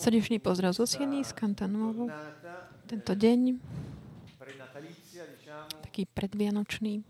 [0.00, 2.08] Srdečný pozdrav zo Sieny, z Cantanuovo.
[2.88, 3.60] Tento deň,
[5.84, 7.04] taký predvianočný,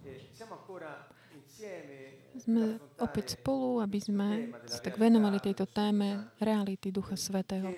[2.35, 7.71] sme opäť spolu, aby sme sa tak venovali tejto téme reality Ducha Svetého.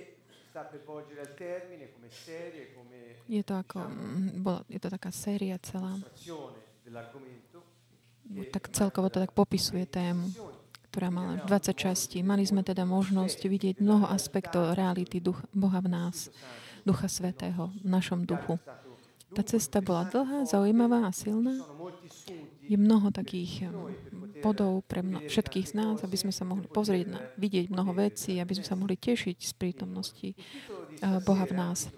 [3.28, 3.78] Je to ako,
[4.72, 6.00] je to taká séria celá.
[8.48, 10.55] Tak celkovo to tak popisuje tému
[10.96, 12.24] ktorá mala 20 častí.
[12.24, 16.32] Mali sme teda možnosť vidieť mnoho aspektov reality duch, Boha v nás,
[16.88, 18.56] Ducha Svetého, v našom duchu.
[19.36, 21.60] Tá cesta bola dlhá, zaujímavá a silná.
[22.64, 23.68] Je mnoho takých
[24.40, 28.40] bodov pre mno, všetkých z nás, aby sme sa mohli pozrieť na, vidieť mnoho vecí,
[28.40, 31.92] aby sme sa mohli tešiť z prítomnosti uh, Boha v nás.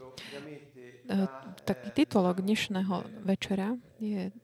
[1.07, 1.31] Uh,
[1.63, 4.35] taký titulok dnešného večera je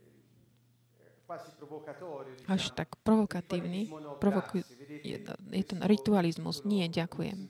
[2.48, 3.88] až tak provokatívny.
[4.20, 4.60] Provoku,
[5.02, 6.62] je, to, je to ritualizmus.
[6.68, 7.48] Nie, ďakujem.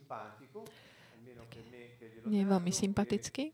[2.25, 3.53] Nie je veľmi sympatický.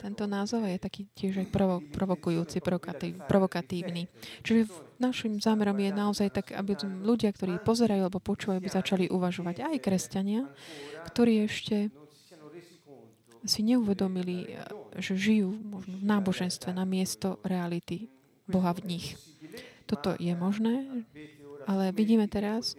[0.00, 4.08] Tento názov je taký tiež aj provo, provokujúci, provokatív, provokatívny.
[4.40, 6.72] Čiže našim zámerom je naozaj tak, aby
[7.04, 10.48] ľudia, ktorí pozerajú alebo počúvajú, by začali uvažovať aj kresťania,
[11.04, 11.92] ktorí ešte
[13.44, 14.56] si neuvedomili,
[15.00, 18.08] že žijú možno v náboženstve na miesto reality
[18.48, 19.06] Boha v nich.
[19.90, 20.86] Toto je možné,
[21.66, 22.78] ale vidíme teraz,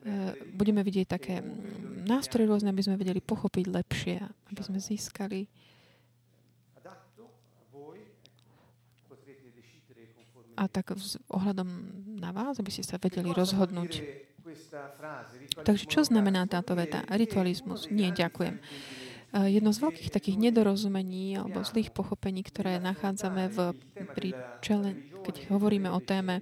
[0.00, 1.44] e, budeme vidieť také
[2.08, 5.44] nástroje rôzne, aby sme vedeli pochopiť lepšie, aby sme získali
[10.56, 10.96] a tak
[11.28, 11.68] ohľadom
[12.16, 14.00] na vás, aby ste sa vedeli rozhodnúť.
[15.60, 17.04] Takže čo znamená táto veta?
[17.12, 17.92] Ritualizmus.
[17.92, 18.56] Nie, ďakujem.
[19.36, 23.76] Jedno z veľkých takých nedorozumení alebo zlých pochopení, ktoré nachádzame v,
[24.16, 24.32] pri
[24.64, 24.96] čele,
[25.28, 26.40] keď hovoríme o téme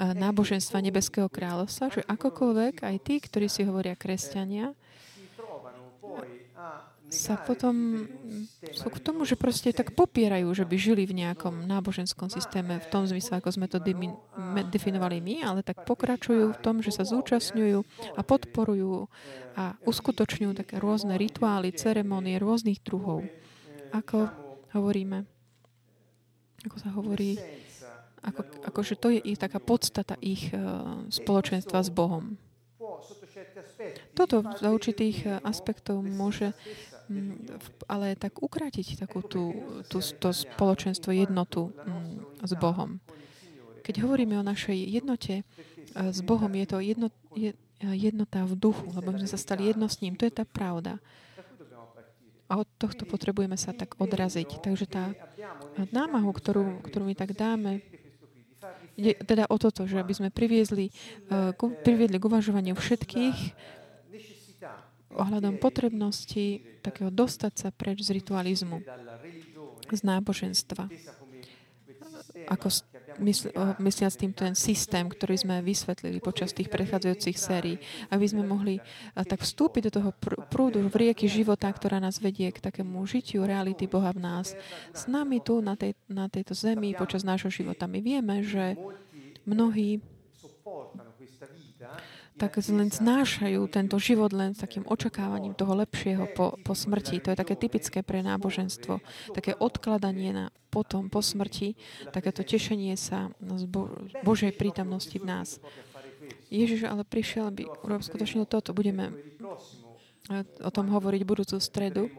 [0.00, 4.74] náboženstva Nebeského kráľovstva, že akokoľvek aj tí, ktorí si hovoria kresťania,
[7.12, 8.08] sa potom
[8.72, 12.86] sú k tomu, že proste tak popierajú, že by žili v nejakom náboženskom systéme v
[12.88, 13.76] tom zmysle, ako sme to
[14.72, 17.84] definovali my, ale tak pokračujú v tom, že sa zúčastňujú
[18.16, 19.12] a podporujú
[19.52, 23.28] a uskutočňujú také rôzne rituály, ceremonie rôznych druhov.
[23.92, 24.32] Ako
[24.72, 25.28] hovoríme,
[26.64, 27.36] ako sa hovorí,
[28.24, 32.40] ako, ako že to je ich taká podstata ich uh, spoločenstva s Bohom.
[34.12, 36.52] Toto za určitých eh, aspektov môže
[37.88, 39.52] ale tak ukrátiť takú tú,
[39.88, 43.00] tú, to spoločenstvo, jednotu mm, s Bohom.
[43.82, 45.44] Keď hovoríme o našej jednote eh,
[45.94, 49.68] s Bohom, je to jedno, je, eh, jednota v duchu, lebo my sme sa stali
[49.68, 50.14] jedno s ním.
[50.18, 51.02] To je tá pravda.
[52.52, 54.60] A od tohto potrebujeme sa tak odraziť.
[54.60, 55.16] Takže tá
[55.88, 57.80] námahu, ktorú, ktorú my tak dáme,
[58.92, 60.92] Ide teda o toto, že aby sme priviezli,
[61.32, 63.38] uh, priviedli k uvažovaniu všetkých
[65.16, 68.82] ohľadom potrebnosti takého dostať sa preč z ritualizmu,
[69.92, 70.88] z náboženstva.
[72.48, 72.68] Ako
[73.20, 77.76] mysl, mysliac tým ten systém, ktorý sme vysvetlili počas tých predchádzajúcich sérií,
[78.08, 78.80] aby sme mohli
[79.14, 80.10] tak vstúpiť do toho
[80.48, 84.56] prúdu v rieky života, ktorá nás vedie k takému žitiu reality Boha v nás.
[84.92, 87.84] S nami tu na, tej, na tejto zemi počas nášho života.
[87.86, 88.74] My vieme, že
[89.44, 90.00] mnohí
[92.42, 97.22] tak len znášajú tento život len s takým očakávaním toho lepšieho po, po smrti.
[97.22, 98.98] To je také typické pre náboženstvo.
[99.30, 101.78] Také odkladanie na potom, po smrti,
[102.10, 103.94] takéto tešenie sa z Bo-
[104.26, 105.62] Božej prítomnosti v nás.
[106.50, 108.74] Ježiš ale prišiel, aby urobil skutočne toto.
[108.74, 109.14] Budeme
[110.58, 112.10] o tom hovoriť budúcu stredu,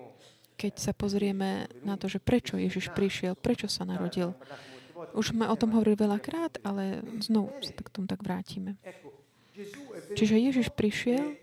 [0.55, 4.31] keď sa pozrieme na to, že prečo Ježiš prišiel, prečo sa narodil.
[5.11, 8.79] Už sme o tom hovorili veľakrát, ale znovu sa k tomu tak vrátime.
[10.18, 11.38] Čiže Ježiš prišiel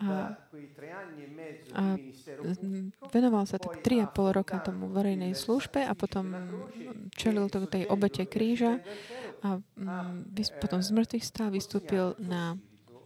[0.00, 0.32] a,
[1.76, 1.84] a
[3.12, 6.32] venoval sa tak 3,5 roka tomu verejnej službe a potom
[7.12, 8.80] čelil to tej obete kríža
[9.44, 9.60] a
[10.56, 12.56] potom z mŕtvych stál, vystúpil na,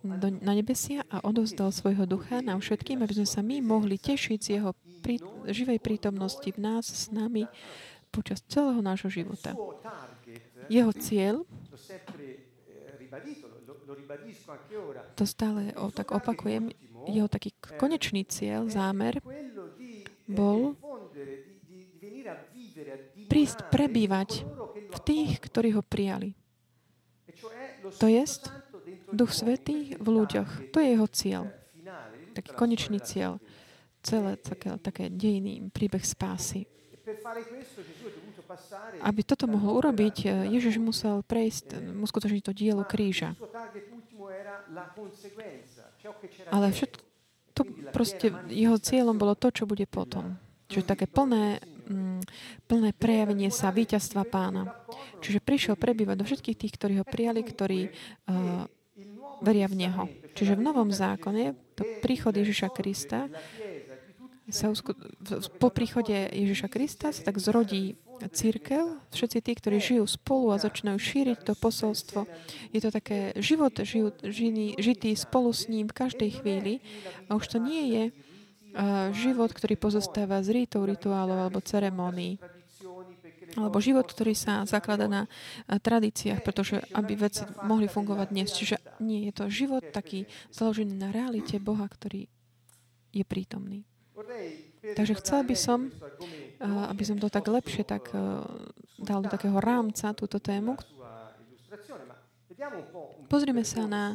[0.06, 4.38] do, na nebesia a odozdal svojho ducha nám všetkým, aby sme sa my mohli tešiť
[4.38, 4.70] z jeho
[5.02, 5.18] prí,
[5.50, 7.50] živej prítomnosti v nás, s nami
[8.14, 9.58] počas celého nášho života.
[10.70, 11.42] Jeho cieľ
[15.14, 16.72] to stále o, tak opakujem,
[17.08, 19.20] jeho taký konečný cieľ, zámer
[20.24, 20.76] bol
[23.28, 24.44] prísť prebývať
[24.94, 26.32] v tých, ktorí ho prijali.
[28.00, 28.24] To je
[29.12, 30.72] Duch Svetý v ľuďoch.
[30.72, 31.44] To je jeho cieľ.
[32.34, 33.38] Taký konečný cieľ.
[34.04, 36.68] Celé také, také dejný príbeh spásy.
[39.00, 43.34] Aby toto mohol urobiť, Ježiš musel prejsť, musel skutočniť to dielo kríža.
[46.50, 47.00] Ale všetko,
[47.54, 47.62] to
[47.94, 50.34] proste, jeho cieľom bolo to, čo bude potom.
[50.66, 52.22] Čiže také plné, mm,
[52.66, 54.74] plné prejavenie sa víťazstva pána.
[55.22, 58.66] Čiže prišiel prebývať do všetkých tých, ktorí ho prijali, ktorí uh,
[59.44, 60.04] veria v Neho.
[60.34, 63.30] Čiže v Novom zákone to príchod Ježiša Krista
[64.52, 64.92] sa usku...
[65.56, 70.98] po príchode Ježiša Krista sa tak zrodí církev, všetci tí, ktorí žijú spolu a začínajú
[71.00, 72.28] šíriť to posolstvo.
[72.70, 76.84] Je to také život žijú, žiný, žitý spolu s ním v každej chvíli.
[77.26, 78.04] A už to nie je
[79.14, 82.38] život, ktorý pozostáva z rítov, rituálov alebo ceremónií
[83.54, 85.22] alebo život, ktorý sa zaklada na
[85.70, 88.50] tradíciách, pretože aby veci mohli fungovať dnes.
[88.50, 92.26] Čiže nie je to život taký založený na realite Boha, ktorý
[93.14, 93.86] je prítomný.
[94.94, 95.90] Takže chcel by som,
[96.62, 98.14] aby som to tak lepšie tak
[99.00, 100.78] dal do takého rámca túto tému.
[103.26, 104.14] Pozrime sa na,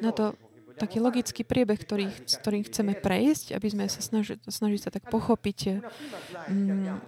[0.00, 0.32] na to
[0.74, 5.06] taký logický priebeh, ktorý, s ktorým chceme prejsť, aby sme sa snažili, snažili sa tak
[5.06, 5.78] pochopiť,
[6.50, 6.98] mm,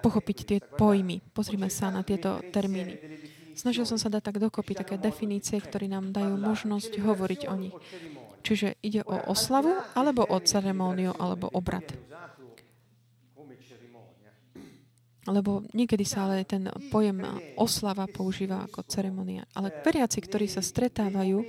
[0.00, 1.20] pochopiť tie pojmy.
[1.36, 2.96] Pozrime sa na tieto termíny.
[3.52, 7.76] Snažil som sa dať tak dokopy také definície, ktoré nám dajú možnosť hovoriť o nich.
[8.42, 11.86] Čiže ide o oslavu, alebo o ceremóniu, alebo obrad.
[15.22, 17.22] Lebo niekedy sa ale ten pojem
[17.54, 19.46] oslava používa ako ceremonia.
[19.54, 21.46] Ale veriaci, ktorí sa stretávajú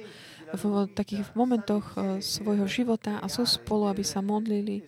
[0.54, 0.64] v
[0.94, 4.86] takých momentoch e, svojho života a sú spolu, aby sa modlili,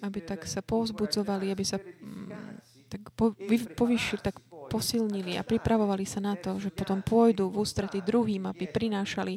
[0.00, 2.56] aby tak sa povzbudzovali, aby sa mm,
[2.88, 3.36] tak po,
[3.76, 4.40] povyšili, tak
[4.72, 9.36] posilnili a pripravovali sa na to, že potom pôjdu v ústrety druhým, aby prinášali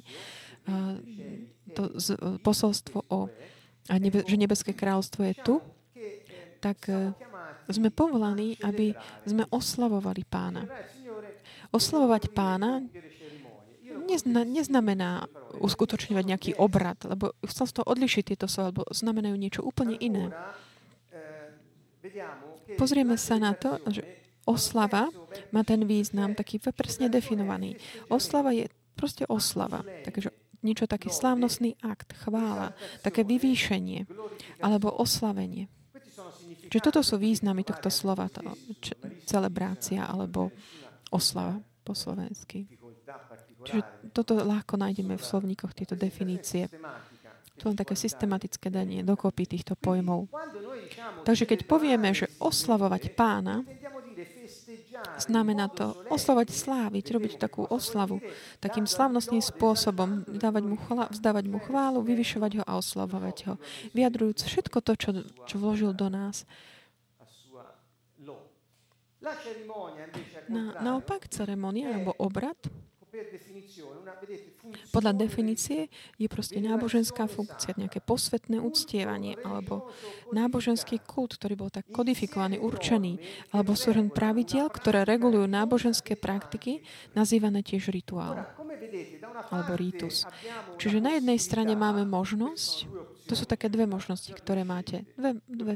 [1.73, 1.83] to
[2.43, 3.29] posolstvo o,
[3.89, 5.55] a nebe, že nebeské kráľstvo je tu,
[6.61, 7.11] tak e,
[7.73, 8.93] sme povolaní, aby
[9.25, 10.69] sme oslavovali pána.
[11.73, 12.85] Oslavovať pána
[14.11, 15.25] nezna, neznamená
[15.57, 20.31] uskutočňovať nejaký obrad, lebo chcel z toho odlišiť tieto slova, lebo znamenajú niečo úplne iné.
[22.75, 24.01] Pozrieme sa na to, že
[24.47, 25.11] oslava
[25.53, 27.77] má ten význam taký presne definovaný.
[28.09, 29.85] Oslava je proste oslava.
[30.05, 34.05] Takže niečo taký slávnostný akt, chvála, také vyvýšenie
[34.61, 35.69] alebo oslavenie.
[36.71, 38.41] Čiže toto sú významy tohto slova, to,
[38.79, 38.95] č-
[39.27, 40.53] celebrácia alebo
[41.11, 42.69] oslava po slovensky.
[43.61, 46.71] Čiže toto ľahko nájdeme v slovníkoch, tieto definície.
[47.59, 50.31] To len také systematické danie dokopy týchto pojmov.
[51.21, 53.61] Takže keď povieme, že oslavovať pána,
[55.21, 58.21] Znamená to oslovať sláviť, robiť takú oslavu,
[58.57, 63.53] takým slavnostným spôsobom, dávať mu chla, vzdávať mu chválu, vyvyšovať ho a oslavovať ho,
[63.93, 65.09] vyjadrujúc všetko to, čo,
[65.45, 66.43] čo vložil do nás.
[70.49, 72.57] Na, naopak, ceremonia alebo obrad
[74.91, 79.91] podľa definície je proste náboženská funkcia, nejaké posvetné uctievanie alebo
[80.31, 83.19] náboženský kult, ktorý bol tak kodifikovaný, určený,
[83.51, 88.47] alebo súhrn pravidiel, ktoré regulujú náboženské praktiky, nazývané tiež rituál
[89.51, 90.27] alebo rítus.
[90.79, 92.87] Čiže na jednej strane máme možnosť,
[93.27, 95.73] to sú také dve možnosti, ktoré máte, dve, dve,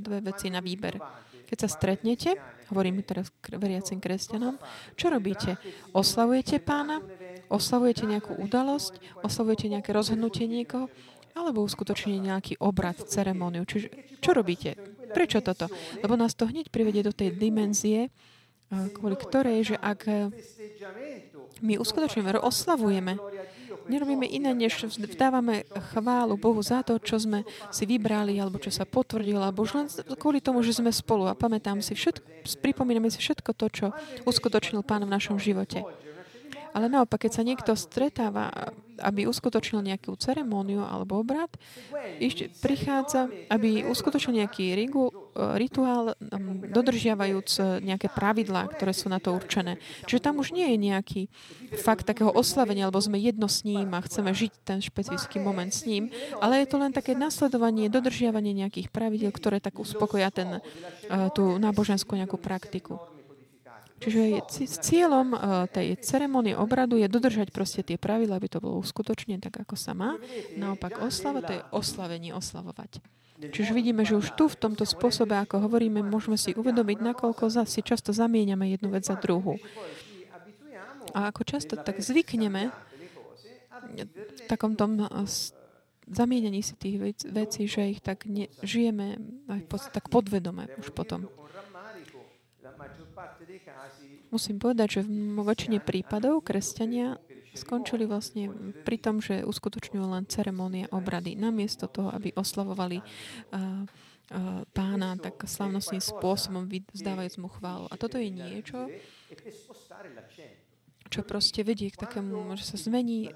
[0.00, 1.00] dve veci na výber.
[1.44, 2.36] Keď sa stretnete,
[2.72, 4.56] hovorím teraz veriacim kresťanom,
[4.96, 5.60] čo robíte?
[5.92, 7.04] Oslavujete pána?
[7.52, 9.20] Oslavujete nejakú udalosť?
[9.20, 10.88] Oslavujete nejaké rozhodnutie niekoho?
[11.34, 13.66] Alebo uskutočnenie nejaký obrad, ceremóniu?
[13.66, 14.78] Čiže čo robíte?
[15.12, 15.68] Prečo toto?
[16.00, 20.30] Lebo nás to hneď privedie do tej dimenzie, eh, kvôli ktorej, že ak eh,
[21.60, 23.18] my uskutočňujeme, oslavujeme
[23.88, 28.88] nerobíme iné, než vdávame chválu Bohu za to, čo sme si vybrali, alebo čo sa
[28.88, 29.86] potvrdilo, alebo už len
[30.16, 32.24] kvôli tomu, že sme spolu a pamätám si všetko,
[32.60, 33.86] pripomíname si všetko to, čo
[34.24, 35.84] uskutočnil Pán v našom živote.
[36.74, 38.50] Ale naopak, keď sa niekto stretáva,
[38.98, 41.50] aby uskutočnil nejakú ceremóniu alebo obrad,
[42.18, 45.10] ešte prichádza, aby uskutočnil nejaký rigu,
[45.54, 46.18] rituál,
[46.70, 49.78] dodržiavajúc nejaké pravidlá, ktoré sú na to určené.
[50.06, 51.22] Čiže tam už nie je nejaký
[51.78, 55.86] fakt takého oslavenia, alebo sme jedno s ním a chceme žiť ten špecifický moment s
[55.86, 56.10] ním,
[56.42, 60.58] ale je to len také nasledovanie, dodržiavanie nejakých pravidel, ktoré tak uspokoja ten,
[61.38, 63.13] tú náboženskú nejakú praktiku.
[64.02, 65.38] Čiže s cieľom e,
[65.70, 69.94] tej ceremonie obradu je dodržať proste tie pravidla, aby to bolo uskutočne tak, ako sa
[69.94, 70.18] má.
[70.58, 73.00] Naopak oslava, to je oslavenie, oslavovať.
[73.34, 77.82] Čiže vidíme, že už tu v tomto spôsobe, ako hovoríme, môžeme si uvedomiť, nakoľko si
[77.82, 79.58] často zamieňame jednu vec za druhú.
[81.14, 82.70] A ako často tak zvykneme
[83.94, 85.06] v takom tom
[86.08, 89.60] zamienení si tých vecí, že ich tak ne, žijeme aj
[89.90, 91.26] tak podvedome už potom.
[94.34, 97.22] Musím povedať, že vo väčšine prípadov kresťania
[97.54, 98.50] skončili vlastne
[98.82, 101.38] pri tom, že uskutočňujú len ceremonie obrady.
[101.38, 102.98] Namiesto toho, aby oslavovali
[104.74, 107.86] pána tak slavnostným spôsobom, vzdávajúc mu chválu.
[107.92, 108.90] A toto je niečo,
[111.12, 113.30] čo proste vedie k takému, že sa zmení,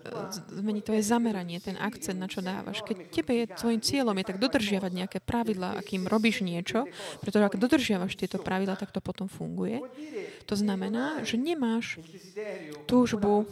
[0.51, 2.81] zmení tvoje zameranie, ten akcent, na čo dávaš.
[2.83, 6.89] Keď tebe je, tvojim cieľom je tak dodržiavať nejaké pravidlá, akým robíš niečo,
[7.21, 9.85] pretože ak dodržiavaš tieto pravidlá, tak to potom funguje.
[10.49, 12.01] To znamená, že nemáš
[12.89, 13.45] túžbu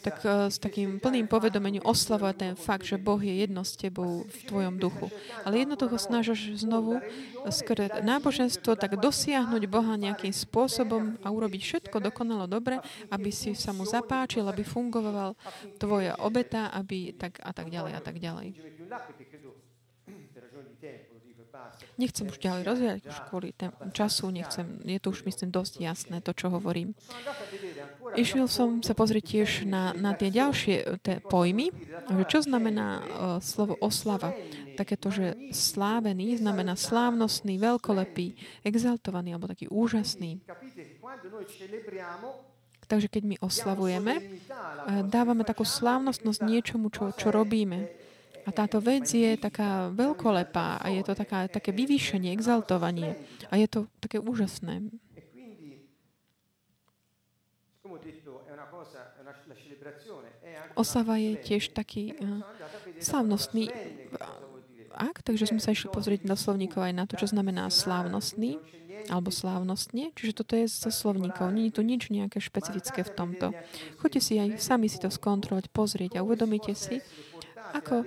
[0.00, 4.24] tak, e, s takým plným povedomením oslavovať ten fakt, že Boh je jedno s tebou
[4.24, 5.12] v tvojom duchu.
[5.44, 7.04] Ale jednoducho snažíš znovu
[7.52, 12.80] skrát náboženstvo tak dosiahnuť Boha nejakým spôsobom a urobiť všetko dokonalo dobre,
[13.12, 15.36] aby si sa mu zapáčil, aby fungoval
[15.76, 18.56] tvoja obeta, aby tak a tak ďalej a tak ďalej.
[22.00, 23.52] Nechcem už ďalej rozvíjať už kvôli
[23.92, 26.96] času, nechcem, je to už myslím dosť jasné, to, čo hovorím.
[28.16, 31.70] Išiel som sa pozrieť tiež na, na tie ďalšie tie pojmy,
[32.08, 33.02] že čo znamená uh,
[33.44, 34.32] slovo oslava.
[34.80, 38.32] Takéto, že slávený znamená slávnostný, veľkolepý,
[38.64, 40.40] exaltovaný alebo taký úžasný.
[42.90, 47.86] Takže keď my oslavujeme, uh, dávame takú slávnostnosť niečomu, čo, čo robíme.
[48.42, 53.14] A táto vec je taká veľkolepá a je to taká, také vyvýšenie, exaltovanie.
[53.46, 54.90] A je to také úžasné.
[60.74, 62.42] Osava je tiež taký uh,
[62.98, 63.70] slávnostný
[64.90, 68.58] akt, takže sme sa išli pozrieť na slovníkov aj na to, čo znamená slávnostný
[69.08, 70.12] alebo slávnostne.
[70.12, 71.54] Čiže toto je zo slovníkov.
[71.56, 73.46] Je tu nič nejaké špecifické v tomto.
[74.02, 77.00] Choďte si aj sami si to skontrolovať, pozrieť a uvedomíte si,
[77.72, 78.04] ako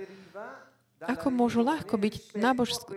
[1.08, 2.36] ako môžu ľahko byť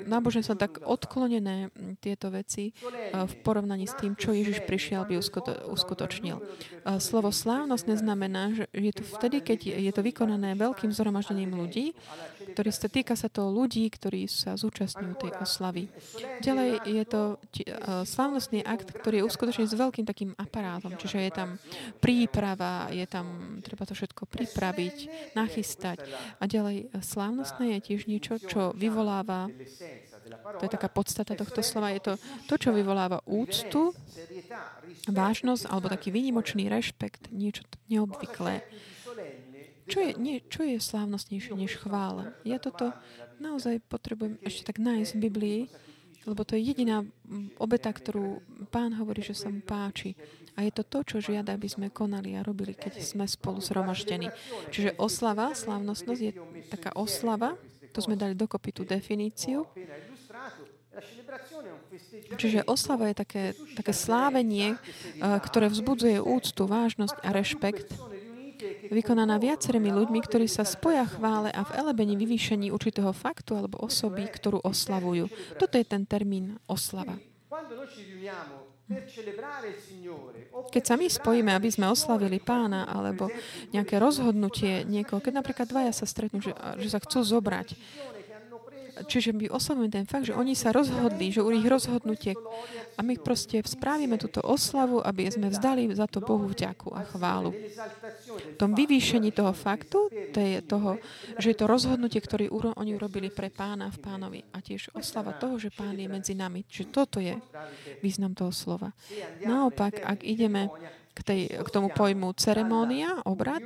[0.08, 2.72] náboženstvo tak odklonené tieto veci
[3.14, 5.20] v porovnaní s tým, čo Ježiš prišiel, aby
[5.68, 6.38] uskutočnil.
[6.98, 11.92] Slovo slávnostné znamená, že je to vtedy, keď je to vykonané veľkým zhromaždením ľudí,
[12.56, 15.92] ktorý sa týka sa to ľudí, ktorí sa zúčastňujú tej oslavy.
[16.42, 17.22] Ďalej je to
[18.08, 21.50] slávnostný akt, ktorý je uskutočnený s veľkým takým aparátom, čiže je tam
[22.00, 24.96] príprava, je tam, treba to všetko pripraviť,
[25.36, 26.08] nachystať.
[26.40, 29.50] A ďalej slávnostné je tiež tiež niečo, čo vyvoláva,
[30.62, 32.14] to je taká podstata tohto slova, je to
[32.46, 33.90] to, čo vyvoláva úctu,
[35.10, 38.62] vážnosť alebo taký výnimočný rešpekt, niečo neobvyklé.
[39.90, 42.38] Čo je, nie, čo je slávnostnejšie než chvála?
[42.46, 42.94] Ja toto
[43.42, 45.60] naozaj potrebujem ešte tak nájsť v Biblii,
[46.28, 47.08] lebo to je jediná
[47.58, 50.14] obeta, ktorú pán hovorí, že sa mu páči.
[50.60, 54.28] A je to to, čo žiada, aby sme konali a robili, keď sme spolu zhromaždení.
[54.68, 56.32] Čiže oslava, slávnostnosť je
[56.68, 57.56] taká oslava,
[57.92, 59.66] to sme dali dokopy tú definíciu.
[62.38, 63.44] Čiže oslava je také,
[63.78, 64.80] také slávenie, eh,
[65.22, 67.90] ktoré vzbudzuje úctu, vážnosť a rešpekt,
[68.90, 74.26] vykonaná viacerými ľuďmi, ktorí sa spoja chvále a v elebení vyvýšení určitého faktu alebo osoby,
[74.26, 75.30] ktorú oslavujú.
[75.62, 77.18] Toto je ten termín oslava.
[80.72, 83.28] Keď sa my spojíme, aby sme oslavili pána, alebo
[83.76, 87.76] nejaké rozhodnutie niekoho, keď napríklad dvaja sa stretnú, že, že sa chcú zobrať,
[89.06, 92.34] čiže my oslavujeme ten fakt, že oni sa rozhodli, že u ich rozhodnutie
[92.98, 97.54] a my proste spravíme túto oslavu, aby sme vzdali za to Bohu vďaku a chválu.
[98.54, 100.98] V tom vyvýšení toho faktu, to je toho,
[101.38, 105.62] že je to rozhodnutie, ktoré oni urobili pre pána v pánovi a tiež oslava toho,
[105.62, 106.66] že pán je medzi nami.
[106.66, 107.38] Čiže toto je
[108.02, 108.90] význam toho slova.
[109.46, 110.70] Naopak, ak ideme
[111.14, 113.66] k, tej, k tomu pojmu ceremónia, obrad,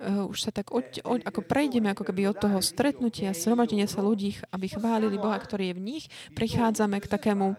[0.00, 4.40] už sa tak od, od, ako prejdeme ako keby od toho stretnutia, sromadenia sa ľudí,
[4.48, 7.56] aby chválili Boha, ktorý je v nich, prichádzame k takému uh,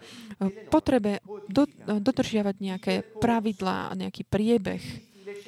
[0.73, 4.81] potrebe do, dodržiavať nejaké pravidlá, nejaký priebeh,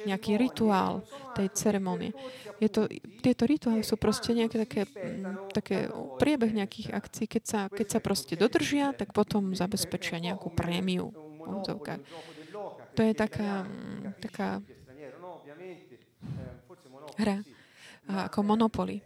[0.06, 1.02] nejaký rituál
[1.34, 2.14] tej ceremonie.
[2.62, 2.86] Je to,
[3.20, 5.90] tieto rituály sú proste nejaké také, m, také
[6.22, 7.26] priebeh nejakých akcií.
[7.26, 11.10] Keď sa, keď sa proste dodržia, tak potom zabezpečia nejakú prémiu.
[12.94, 13.66] To je taká,
[14.22, 14.62] taká
[17.18, 17.44] hra
[18.08, 19.00] ako Monopoly.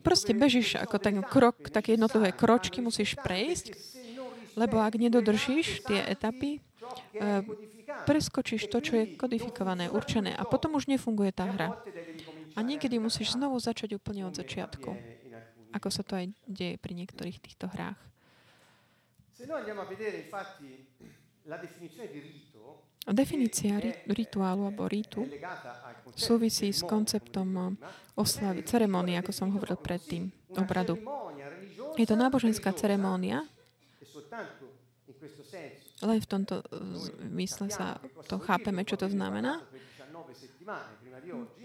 [0.00, 3.74] Proste bežíš ako ten krok, také jednotlivé kročky musíš prejsť,
[4.56, 6.60] lebo ak nedodržíš tie etapy,
[7.18, 7.42] eh,
[8.06, 11.76] preskočíš to, čo je kodifikované, určené a potom už nefunguje tá hra.
[12.54, 14.90] A niekedy musíš znovu začať úplne od začiatku,
[15.70, 17.98] ako sa to aj deje pri niektorých týchto hrách.
[23.10, 25.24] Definícia rituálu alebo rítu
[26.14, 27.76] súvisí s konceptom
[28.14, 30.98] oslavy, ceremónie, ako som hovoril predtým, obradu.
[31.98, 33.44] Je to náboženská ceremónia,
[36.00, 36.64] len v tomto
[37.28, 39.60] zmysle sa to chápeme, čo to znamená.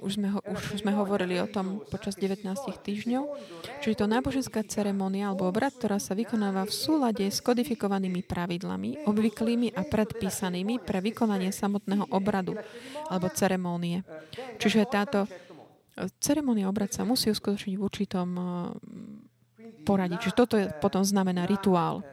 [0.01, 2.45] Už sme, ho, už sme hovorili o tom počas 19
[2.81, 3.23] týždňov,
[3.81, 9.73] čiže to náboženská ceremonia alebo obrad, ktorá sa vykonáva v súlade s kodifikovanými pravidlami, obvyklými
[9.77, 12.57] a predpísanými pre vykonanie samotného obradu
[13.07, 14.01] alebo ceremónie.
[14.57, 15.29] Čiže táto
[16.19, 18.29] ceremonia obrad sa musí uskutočniť v určitom
[19.87, 20.17] poradí.
[20.19, 22.03] Čiže toto je, potom znamená rituál.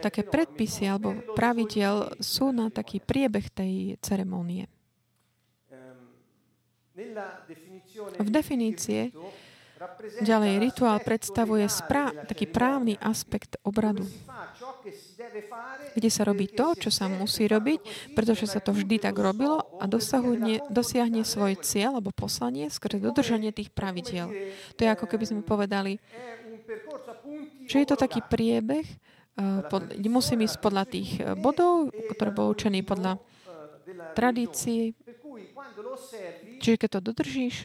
[0.00, 4.66] Také predpisy alebo pravidel sú na taký priebeh tej ceremonie.
[8.20, 9.08] V definície
[10.20, 14.04] ďalej rituál predstavuje sprá- taký právny aspekt obradu,
[15.96, 19.88] kde sa robí to, čo sa musí robiť, pretože sa to vždy tak robilo a
[19.88, 24.28] dosahuje, dosiahne svoj cieľ alebo poslanie skrze dodržanie tých pravidiel.
[24.76, 25.96] To je ako keby sme povedali,
[27.66, 28.86] že je to taký priebeh,
[29.70, 33.16] pod, musím ísť podľa tých eh, bodov, ktoré bol učený podľa
[34.14, 34.94] tradícií.
[36.60, 37.56] Čiže keď to dodržíš,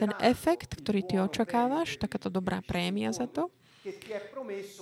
[0.00, 3.52] ten efekt, ktorý ty očakávaš, takáto dobrá prémia za to,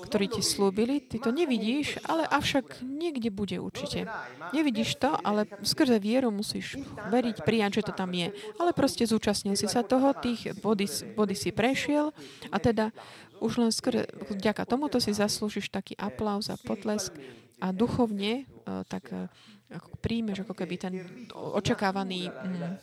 [0.06, 4.06] ktorý ti slúbili, ty to nevidíš, ale avšak niekde bude určite.
[4.54, 6.78] Nevidíš to, ale skrze vieru musíš
[7.11, 8.30] veriť, prijať, že to tam je.
[8.62, 10.87] Ale proste zúčastnil si sa toho, tých body,
[11.18, 12.14] body si prešiel
[12.54, 12.94] a teda
[13.42, 17.11] už len skrze, vďaka tomuto si zaslúžiš taký aplauz a potlesk
[17.59, 19.26] a duchovne uh, tak uh,
[19.73, 20.94] ako príjmeš ako keby ten
[21.32, 22.76] očakávaný mm,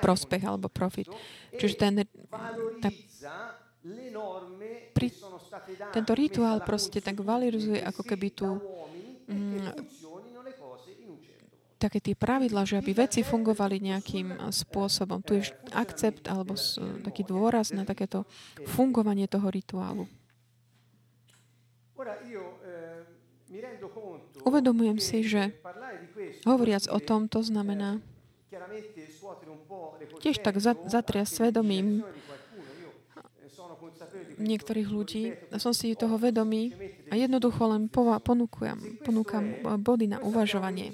[0.00, 1.12] prospech alebo profit.
[1.52, 1.94] Čiže ten,
[2.80, 2.88] tá,
[4.94, 5.08] pri,
[5.90, 8.46] tento rituál proste tak valorizuje ako keby tu
[9.26, 9.74] mm,
[11.82, 15.18] také tie pravidla, že aby veci fungovali nejakým spôsobom.
[15.26, 16.54] Tu je akcept alebo
[17.02, 18.22] taký dôraz na takéto
[18.70, 20.06] fungovanie toho rituálu.
[24.46, 25.58] Uvedomujem si, že
[26.46, 27.98] hovoriac o tom, to znamená
[30.22, 32.06] tiež tak zatria svedomím
[34.38, 35.22] niektorých ľudí.
[35.56, 36.72] Som si toho vedomý
[37.08, 39.44] a jednoducho len ponúkam, ponúkam
[39.80, 40.92] body na uvažovanie.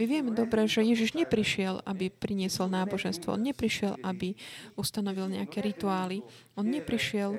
[0.00, 3.36] My vieme dobre, že Ježiš neprišiel, aby priniesol náboženstvo.
[3.36, 4.32] On neprišiel, aby
[4.72, 6.24] ustanovil nejaké rituály.
[6.56, 7.36] On neprišiel,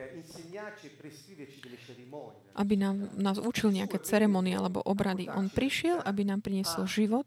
[2.57, 5.29] aby nám, nás učil nejaké ceremonie alebo obrady.
[5.33, 7.25] On prišiel, aby nám priniesol život,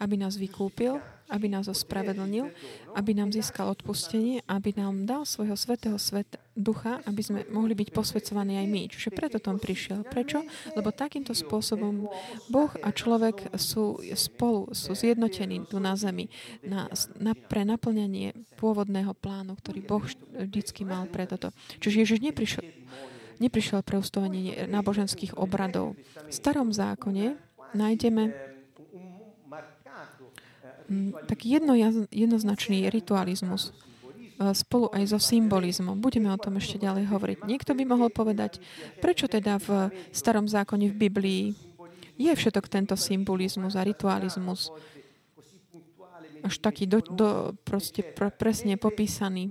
[0.00, 2.54] aby nás vykúpil aby nás ospravedlnil,
[2.94, 7.88] aby nám získal odpustenie, aby nám dal svojho svetého svet ducha, aby sme mohli byť
[7.90, 8.82] posvedcovaní aj my.
[8.86, 10.06] Čiže preto tom prišiel.
[10.06, 10.46] Prečo?
[10.78, 12.06] Lebo takýmto spôsobom
[12.46, 16.30] Boh a človek sú spolu, sú zjednotení tu na zemi
[16.62, 16.86] na,
[17.18, 21.50] na, pre naplňanie pôvodného plánu, ktorý Boh vždycky mal pre toto.
[21.82, 22.62] Čiže Ježiš neprišiel,
[23.42, 25.98] neprišiel pre ustovanie náboženských obradov.
[26.30, 27.34] V starom zákone
[27.74, 28.45] nájdeme
[30.86, 31.74] Mm, taký jedno,
[32.14, 33.74] jednoznačný ritualizmus
[34.38, 35.98] e, spolu aj so symbolizmom.
[35.98, 37.38] Budeme o tom ešte ďalej hovoriť.
[37.42, 38.62] Niekto by mohol povedať,
[39.02, 41.44] prečo teda v starom zákone v Biblii
[42.16, 44.72] je všetok tento symbolizmus a ritualizmus
[46.46, 47.28] až taký do, do,
[47.66, 49.50] proste pr- presne popísaný.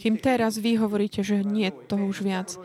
[0.00, 2.56] Kým teraz vy hovoríte, že nie toho už viac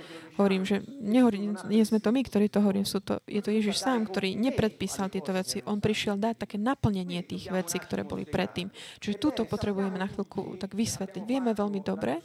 [0.41, 3.77] hovorím, že nehovorím, nie sme to my, ktorí to hovorím, sú to, je to Ježiš
[3.77, 5.61] sám, ktorý nepredpísal tieto veci.
[5.69, 8.73] On prišiel dať také naplnenie tých vecí, ktoré boli predtým.
[8.97, 11.23] Čiže túto potrebujeme na chvíľku tak vysvetliť.
[11.29, 12.19] Vieme veľmi dobre.
[12.19, 12.21] E,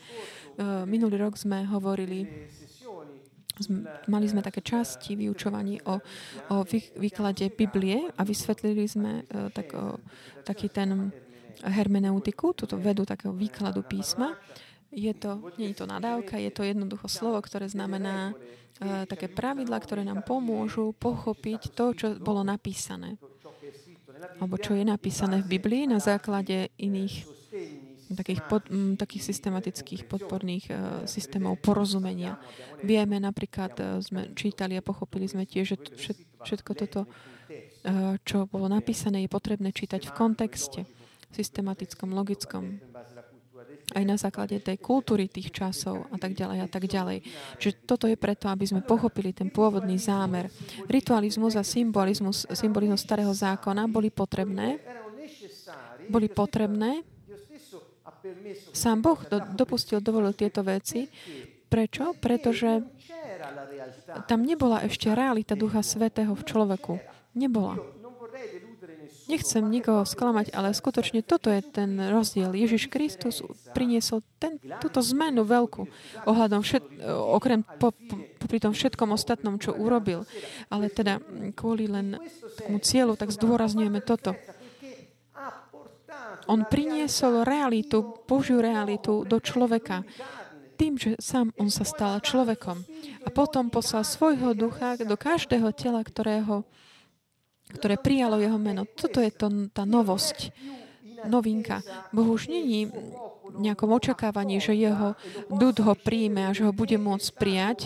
[0.89, 2.49] minulý rok sme hovorili
[4.13, 5.97] mali sme také časti vyučovaní o,
[6.53, 6.57] o
[7.01, 9.97] výklade Biblie a vysvetlili sme uh, tak, o,
[10.45, 11.09] taký ten
[11.65, 14.37] hermeneutiku, túto vedu takého výkladu písma.
[14.93, 19.77] Je to, nie je to nadávka, je to jednoducho slovo, ktoré znamená uh, také pravidla,
[19.83, 23.21] ktoré nám pomôžu pochopiť to, čo bolo napísané.
[24.41, 27.29] Alebo čo je napísané v Biblii na základe iných
[28.07, 30.77] takých, pod, m, takých systematických podporných uh,
[31.11, 32.39] systémov porozumenia.
[32.81, 38.47] Vieme napríklad, uh, sme čítali a pochopili sme tiež, že všet, všetko toto, uh, čo
[38.47, 40.81] bolo napísané, je potrebné čítať v kontexte,
[41.33, 42.81] systematickom, logickom
[43.95, 47.23] aj na základe tej kultúry tých časov a tak ďalej a tak ďalej.
[47.63, 50.51] Čiže toto je preto, aby sme pochopili ten pôvodný zámer.
[50.91, 54.83] Ritualizmus a symbolizmus, symbolizmus starého zákona boli potrebné,
[56.11, 57.07] boli potrebné.
[58.75, 61.07] Sám Boh do, dopustil, dovolil tieto veci.
[61.71, 62.15] Prečo?
[62.19, 62.83] Pretože
[64.27, 66.99] tam nebola ešte realita Ducha Svetého v človeku.
[67.39, 67.79] Nebola.
[69.27, 72.55] Nechcem nikoho sklamať, ale skutočne toto je ten rozdiel.
[72.55, 73.43] Ježiš Kristus
[73.75, 75.83] priniesol ten, túto zmenu veľkú
[76.31, 77.03] ohľadom všet,
[77.35, 80.23] okrem po, po, popri tom všetkom ostatnom, čo urobil.
[80.71, 81.19] Ale teda
[81.59, 82.23] kvôli len
[82.63, 84.39] tomu cieľu, tak zdôrazňujeme toto.
[86.47, 90.07] On priniesol realitu, Božiu realitu do človeka
[90.77, 92.85] tým, že sám on sa stal človekom.
[93.25, 96.69] A potom poslal svojho ducha do každého tela, ktorého,
[97.71, 98.87] ktoré prijalo jeho meno.
[98.87, 100.55] Toto je to, tá novosť,
[101.27, 101.83] novinka.
[102.15, 102.91] Boh už není
[103.57, 105.17] nejakom očakávaní, že jeho
[105.49, 107.79] dud ho príjme a že ho bude môcť prijať,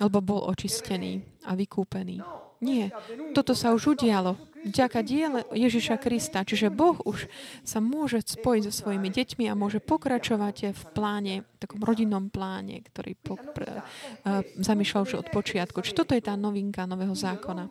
[0.00, 2.45] lebo bol očistený a vykúpený.
[2.60, 2.88] Nie.
[3.36, 6.42] Toto sa už udialo vďaka diele Ježiša Krista.
[6.42, 7.30] Čiže Boh už
[7.62, 13.14] sa môže spojiť so svojimi deťmi a môže pokračovať v pláne, takom rodinnom pláne, ktorý
[13.14, 15.86] po, pre, uh, zamýšľal už od počiatku.
[15.86, 17.70] Čiže toto je tá novinka nového zákona.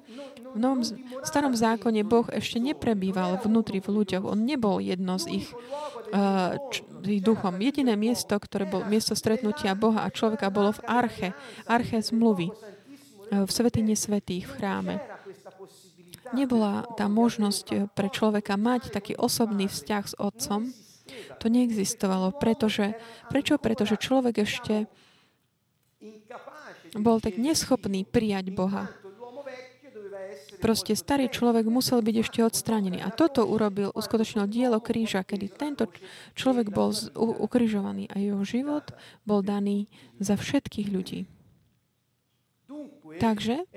[0.56, 0.82] V, novom,
[1.28, 4.24] starom zákone Boh ešte neprebýval vnútri v ľuďoch.
[4.24, 5.48] On nebol jedno z ich,
[6.15, 7.60] uh, č, ich duchom.
[7.60, 11.30] Jediné miesto, ktoré bolo miesto stretnutia Boha a človeka, bolo v arche.
[11.67, 12.56] Arche zmluvy
[13.31, 14.95] v Svetine Svetých v chráme
[16.33, 20.73] nebola tá možnosť pre človeka mať taký osobný vzťah s Otcom,
[21.38, 22.33] to neexistovalo.
[22.35, 22.97] Pretože,
[23.29, 23.61] prečo?
[23.61, 24.89] Pretože človek ešte
[26.97, 28.89] bol tak neschopný prijať Boha.
[30.63, 33.03] Proste starý človek musel byť ešte odstranený.
[33.03, 35.85] A toto urobil, uskutočnil dielo kríža, kedy tento
[36.33, 38.89] človek bol ukrižovaný a jeho život
[39.27, 39.85] bol daný
[40.17, 41.29] za všetkých ľudí.
[43.21, 43.69] Takže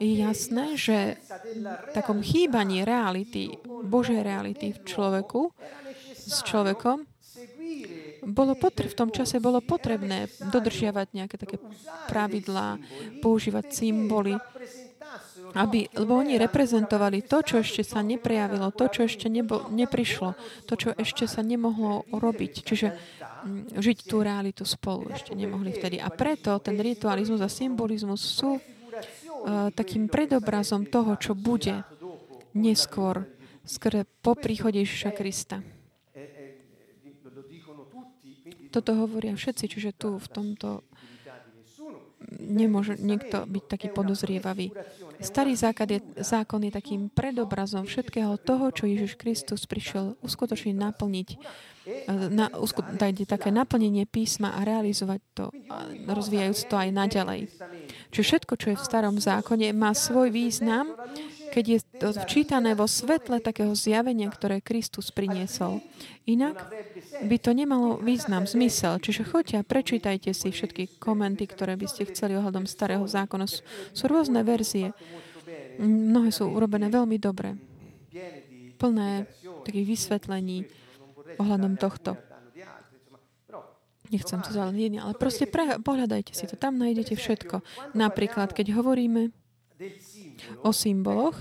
[0.00, 1.20] je jasné, že
[1.60, 5.52] v takom chýbaní reality, Božej reality v človeku,
[6.16, 7.04] s človekom,
[8.26, 11.56] bolo potre- v tom čase bolo potrebné dodržiavať nejaké také
[12.10, 12.80] pravidlá,
[13.22, 14.34] používať symboly,
[15.54, 20.34] aby, lebo oni reprezentovali to, čo ešte sa neprejavilo, to, čo ešte nebo, neprišlo,
[20.66, 22.52] to, čo ešte sa nemohlo robiť.
[22.66, 22.88] Čiže
[23.74, 25.98] žiť tú realitu spolu ešte nemohli vtedy.
[25.98, 28.60] A preto ten ritualizmus a symbolizmus sú uh,
[29.74, 31.82] takým predobrazom toho, čo bude
[32.56, 33.26] neskôr,
[33.66, 35.60] skôr po príchode Ježiša Krista.
[38.70, 40.85] Toto hovoria všetci, čiže tu v tomto
[42.34, 44.74] nemôže niekto byť taký podozrievavý.
[45.22, 51.28] Starý zákon je, zákon je takým predobrazom všetkého toho, čo Ježiš Kristus prišiel uskutočniť, naplniť,
[52.10, 55.44] na, usku, dajte také naplnenie písma a realizovať to,
[56.10, 57.40] rozvíjajúc to aj naďalej.
[58.10, 60.90] Čiže všetko, čo je v starom zákone, má svoj význam
[61.56, 65.80] keď je to včítané vo svetle takého zjavenia, ktoré Kristus priniesol.
[66.28, 66.68] Inak
[67.24, 69.00] by to nemalo význam, zmysel.
[69.00, 73.48] Čiže choďte a prečítajte si všetky komenty, ktoré by ste chceli ohľadom starého zákona.
[73.48, 73.64] Sú,
[73.96, 74.92] sú rôzne verzie.
[75.80, 77.56] Mnohé sú urobené veľmi dobre.
[78.76, 79.24] Plné
[79.64, 80.68] takých vysvetlení
[81.40, 82.20] ohľadom tohto.
[84.12, 86.60] Nechcem to zaleť, ale proste pre, pohľadajte si to.
[86.60, 87.64] Tam nájdete všetko.
[87.96, 89.32] Napríklad, keď hovoríme
[90.62, 91.36] o symboloch.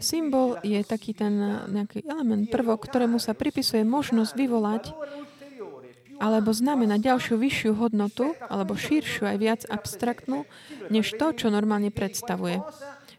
[0.00, 1.32] Symbol je taký ten
[1.68, 4.84] nejaký element, prvok, ktorému sa pripisuje možnosť vyvolať
[6.20, 10.44] alebo znamená ďalšiu vyššiu hodnotu, alebo širšiu aj viac abstraktnú,
[10.92, 12.60] než to, čo normálne predstavuje.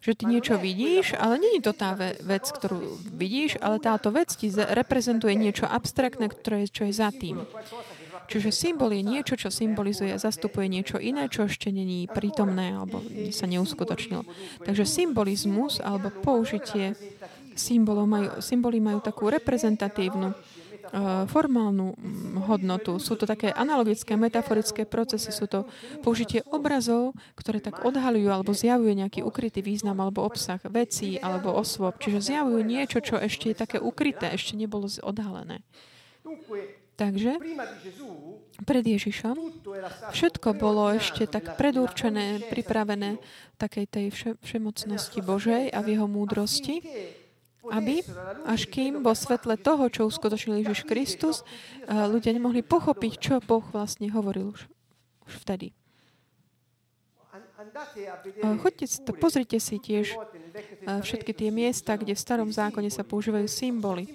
[0.05, 4.53] Že ty niečo vidíš, ale je to tá vec, ktorú vidíš, ale táto vec ti
[4.53, 7.41] reprezentuje niečo abstraktné, ktoré, čo je za tým.
[8.31, 13.03] Čiže symbol je niečo, čo symbolizuje zastupuje niečo iné, čo ešte není prítomné alebo
[13.35, 14.23] sa neuskutočnilo.
[14.63, 16.95] Takže symbolizmus alebo použitie
[17.59, 22.95] symbolov majú, symboly majú takú reprezentatívnu uh, formálnu mm, hodnotu.
[22.97, 25.35] Sú to také analogické, metaforické procesy.
[25.35, 25.67] Sú to
[25.99, 31.99] použitie obrazov, ktoré tak odhalujú alebo zjavujú nejaký ukrytý význam alebo obsah vecí alebo osôb.
[31.99, 35.59] Čiže zjavujú niečo, čo ešte je také ukryté, ešte nebolo odhalené.
[36.99, 37.41] Takže
[38.61, 39.63] pred Ježišom
[40.13, 43.17] všetko bolo ešte tak predurčené, pripravené
[43.57, 46.83] takej tej vše, všemocnosti Božej a v jeho múdrosti,
[47.73, 48.05] aby
[48.45, 53.65] až kým vo svetle toho, čo uskutočnil Ježiš Kristus, eh, ľudia nemohli pochopiť, čo Boh
[53.73, 54.69] vlastne hovoril už,
[55.25, 55.73] už vtedy.
[58.61, 58.85] Choďte,
[59.17, 60.17] pozrite si tiež
[60.85, 64.09] všetky tie miesta, kde v starom zákone sa používajú symboly.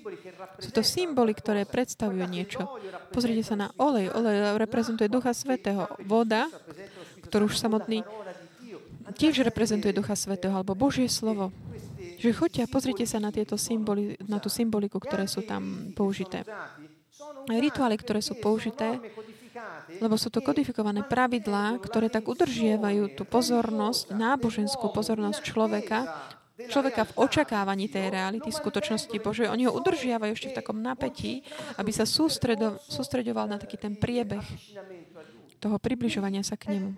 [0.58, 2.66] Sú to symboly, ktoré predstavujú niečo.
[3.14, 4.10] Pozrite sa na olej.
[4.10, 5.86] Olej reprezentuje Ducha Svetého.
[6.04, 6.50] Voda,
[7.26, 8.02] ktorú už samotný
[9.14, 11.54] tiež reprezentuje Ducha Svetého, alebo Božie slovo.
[12.16, 16.42] Že choďte a pozrite sa na, tieto symboly, na tú symboliku, ktoré sú tam použité.
[17.46, 18.98] Rituály, ktoré sú použité,
[20.00, 25.98] lebo sú to kodifikované pravidlá, ktoré tak udržiavajú tú pozornosť, náboženskú pozornosť človeka,
[26.68, 29.52] človeka v očakávaní tej reality, skutočnosti Božej.
[29.52, 31.44] Oni ho udržiavajú ešte v takom napätí,
[31.76, 34.44] aby sa sústredo, sústredoval na taký ten priebeh
[35.60, 36.96] toho približovania sa k nemu.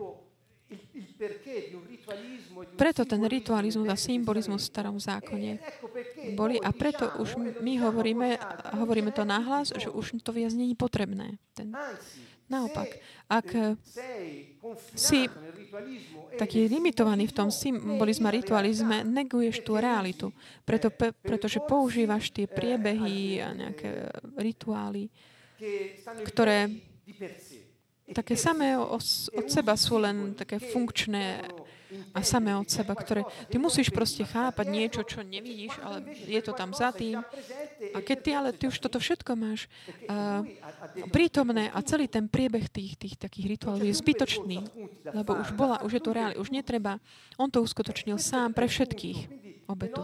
[2.79, 5.59] Preto ten ritualizmus a symbolizmus v starom zákone
[6.39, 8.39] boli a preto už my hovoríme,
[8.79, 11.39] hovoríme to nahlas, že už to viac není potrebné.
[11.55, 11.75] Ten,
[12.49, 12.89] naopak,
[13.29, 13.77] ak
[14.97, 15.29] si
[16.41, 20.33] taký limitovaný v tom symbolizme a ritualizme, neguješ tú realitu.
[20.65, 20.89] Preto,
[21.23, 24.09] pretože používaš tie priebehy a nejaké
[24.41, 25.13] rituály,
[26.25, 26.73] ktoré
[28.17, 31.45] také samé od seba sú len také funkčné
[32.13, 33.25] a samé od seba, ktoré...
[33.49, 37.25] Ty musíš proste chápať niečo, čo nevidíš, ale je to tam za tým.
[37.95, 39.67] A keď ty ale ty už toto všetko máš
[40.09, 40.45] uh,
[41.09, 44.59] prítomné a celý ten priebeh tých, tých takých rituálov je zbytočný,
[45.17, 47.01] lebo už bola, už je to reálne, už netreba.
[47.41, 49.19] On to uskutočnil sám pre všetkých
[49.69, 50.01] obetu.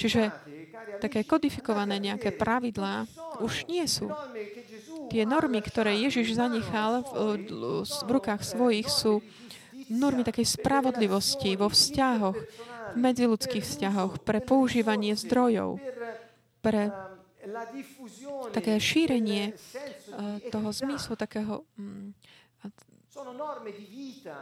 [0.00, 0.32] Čiže
[1.00, 3.04] také kodifikované nejaké pravidlá
[3.44, 4.08] už nie sú.
[5.12, 9.20] Tie normy, ktoré Ježiš zanechal v, v rukách svojich, sú
[9.90, 12.38] normy takej spravodlivosti vo vzťahoch,
[12.94, 15.78] v medziludských vzťahoch, pre používanie zdrojov,
[16.64, 16.90] pre
[18.50, 19.56] také šírenie eh,
[20.50, 22.10] toho zmyslu, takého mm,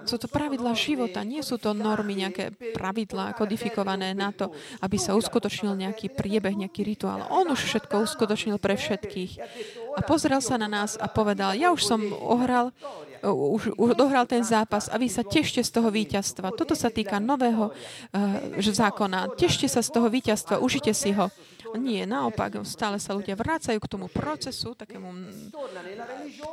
[0.05, 5.17] sú to pravidlá života, nie sú to normy, nejaké pravidlá kodifikované na to, aby sa
[5.17, 7.29] uskutočnil nejaký priebeh, nejaký rituál.
[7.29, 9.33] On už všetko uskutočnil pre všetkých.
[9.95, 12.75] A pozrel sa na nás a povedal, ja už som ohral
[13.25, 16.53] už, už dohral ten zápas a vy sa tešte z toho víťazstva.
[16.53, 19.33] Toto sa týka nového uh, zákona.
[19.33, 21.33] Tešte sa z toho víťazstva, užite si ho.
[21.75, 25.11] Nie, naopak, stále sa ľudia vrácajú k tomu procesu, takému,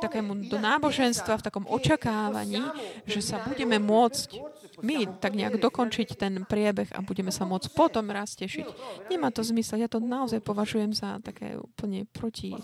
[0.02, 2.58] takému do náboženstva, v takom očakávaní,
[3.06, 4.42] že sa budeme môcť
[4.82, 8.66] my tak nejak dokončiť ten priebeh a budeme sa môcť potom raz tešiť.
[9.12, 9.78] Nemá to zmysel.
[9.78, 12.56] Ja to naozaj považujem za také úplne proti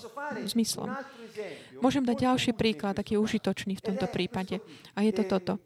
[0.48, 0.90] zmyslom.
[1.78, 4.58] Môžem dať ďalší príklad, taký užitočný v tomto prípade.
[4.98, 5.62] A je to toto.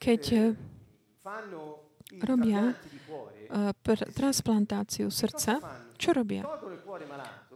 [0.00, 0.56] Keď eh,
[2.24, 2.74] robia
[3.54, 3.72] eh,
[4.12, 5.62] transplantáciu srdca,
[5.94, 6.42] čo robia?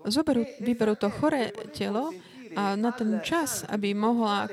[0.06, 2.14] Zoberú, vyberú to choré telo
[2.54, 4.48] a na ten čas, aby mohla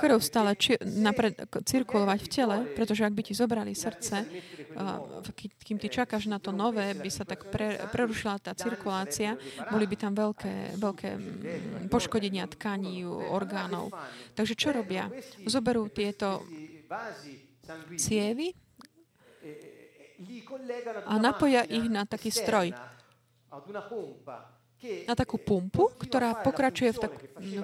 [0.00, 4.24] krv stále či, napred, cirkulovať v tele, pretože ak by ti zobrali srdce,
[5.60, 9.36] kým ty čakáš na to nové, by sa tak pre, prerušila tá cirkulácia,
[9.68, 11.10] boli by tam veľké, veľké
[11.92, 13.92] poškodenia tkaní, orgánov.
[14.32, 15.10] Takže čo robia?
[15.44, 16.42] Zoberú tieto
[17.98, 18.63] cievy
[21.06, 22.70] a napoja ich na taký stroj.
[25.08, 27.56] na takú pumpu, ktorá pokračuje v, tak, v,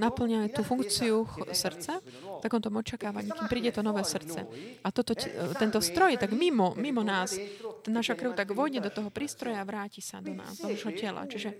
[0.00, 4.48] naplňa tú funkciu srdca, v takomto očakávaní, kým príde to nové srdce.
[4.80, 5.12] A toto,
[5.60, 7.36] tento stroj tak mimo, mimo nás,
[7.84, 11.28] naša krv tak vojde do toho prístroja a vráti sa do nás, do našho tela.
[11.28, 11.50] Čiže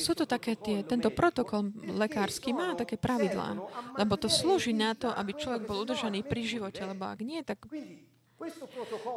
[0.00, 3.60] sú to také tie, tento protokol lekársky má také pravidlá,
[4.00, 7.60] lebo to slúži na to, aby človek bol udržaný pri živote, lebo ak nie, tak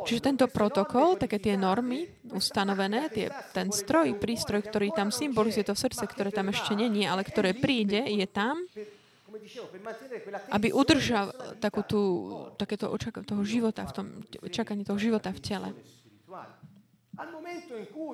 [0.05, 5.75] Čiže tento protokol, také tie normy ustanovené, tie, ten stroj, prístroj, ktorý tam symbolizuje to
[5.75, 8.61] srdce, ktoré tam ešte není, ale ktoré príde, je tam,
[10.53, 12.01] aby udržal takú tú,
[12.55, 14.07] takéto očak- toho života, v tom
[14.47, 15.69] čakaní toho života v tele.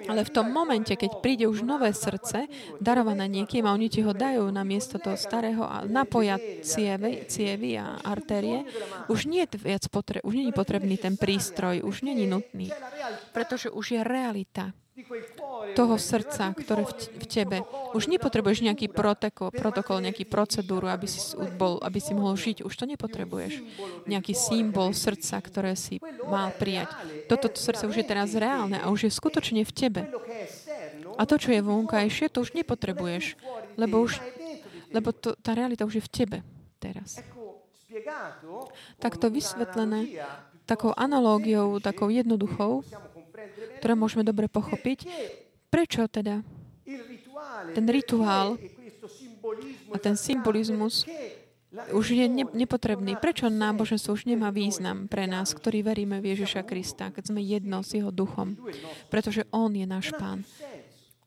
[0.07, 2.45] Ale v tom momente, keď príde už nové srdce,
[2.77, 7.77] darované niekým a oni ti ho dajú na miesto toho starého a napoja cievy, cievy
[7.81, 8.65] a artérie,
[9.09, 12.67] už nie je viac potre- už nie je potrebný ten prístroj, už nie je nutný.
[13.33, 14.71] Pretože už je realita
[15.73, 17.57] toho srdca, ktoré v, tebe.
[17.95, 21.19] Už nepotrebuješ nejaký protokol, protokol, nejaký procedúru, aby si,
[21.55, 22.63] bol, aby si mohol žiť.
[22.65, 23.63] Už to nepotrebuješ.
[24.09, 26.91] Nejaký symbol srdca, ktoré si mal prijať.
[27.31, 30.01] Toto srdce už je teraz reálne a už je skutočne v tebe.
[31.15, 33.37] A to, čo je vonkajšie, to už nepotrebuješ.
[33.77, 34.19] Lebo, už,
[34.91, 36.37] lebo to, tá realita už je v tebe
[36.81, 37.21] teraz.
[38.97, 40.23] Takto vysvetlené
[40.71, 42.79] takou analógiou, takou jednoduchou,
[43.81, 45.09] ktoré môžeme dobre pochopiť,
[45.73, 46.45] prečo teda
[47.73, 48.61] ten rituál
[49.89, 51.09] a ten symbolizmus
[51.95, 53.15] už je nepotrebný.
[53.17, 57.79] Prečo náboženstvo už nemá význam pre nás, ktorí veríme v Ježiša Krista, keď sme jedno
[57.79, 58.59] s jeho duchom?
[59.07, 60.43] Pretože on je náš pán.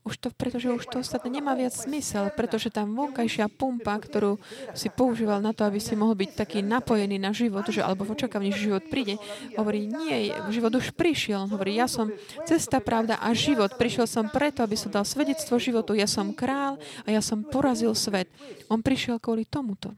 [0.04, 4.36] Už to, pretože už to ostatné nemá viac zmysel, pretože tá vonkajšia pumpa, ktorú
[4.76, 8.12] si používal na to, aby si mohol byť taký napojený na život, že, alebo v
[8.12, 9.16] očakávaní, že život príde,
[9.56, 11.48] hovorí, nie, život už prišiel.
[11.48, 12.12] On hovorí, ja som
[12.44, 13.80] cesta, pravda a život.
[13.80, 15.96] Prišiel som preto, aby som dal svedectvo životu.
[15.96, 18.28] Ja som král a ja som porazil svet.
[18.68, 19.96] On prišiel kvôli tomuto.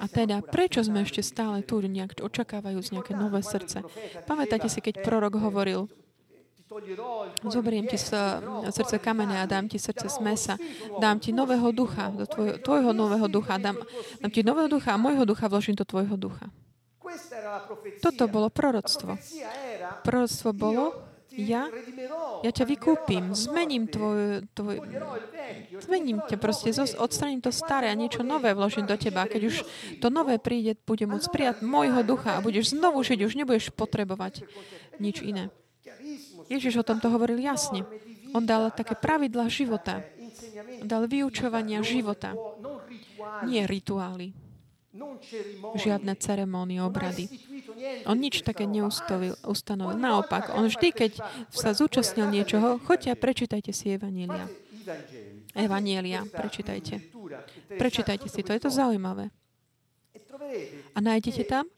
[0.00, 3.84] A teda, prečo sme ešte stále tu, nejak očakávajú nejaké nové srdce?
[4.24, 5.88] Pamätáte si, keď prorok hovoril,
[7.46, 7.94] Zoberiem ti
[8.70, 10.54] srdce kamene a dám ti srdce z mesa.
[10.98, 13.54] Dám ti nového ducha, do tvojho, tvojho nového ducha.
[13.58, 13.78] Dám,
[14.18, 16.50] dám ti nového ducha a môjho ducha vložím do tvojho ducha.
[18.02, 19.14] Toto bolo proroctvo.
[20.02, 20.84] Proroctvo bolo,
[21.36, 21.70] ja,
[22.42, 24.76] ja ťa vykúpim, zmením tvoj, tvoj
[25.86, 29.30] zmením ťa proste, odstraním to staré a niečo nové vložím do teba.
[29.30, 29.56] Keď už
[30.02, 34.42] to nové príde, bude môcť prijať môjho ducha a budeš znovu žiť, už nebudeš potrebovať
[34.98, 35.52] nič iné.
[36.46, 37.82] Ježiš o tomto hovoril jasne.
[38.34, 40.02] On dal také pravidla života.
[40.82, 42.36] On dal vyučovania života.
[43.46, 44.34] Nie rituály.
[45.76, 47.28] Žiadne ceremónie, obrady.
[48.08, 50.00] On nič také neustavil, ustanovil.
[50.00, 51.12] Naopak, on vždy, keď
[51.52, 54.48] sa zúčastnil niečoho, choďte a prečítajte si Evanielia.
[55.52, 57.04] Evanielia, prečítajte.
[57.76, 59.28] Prečítajte si to, je to zaujímavé.
[60.96, 61.68] A nájdete tam,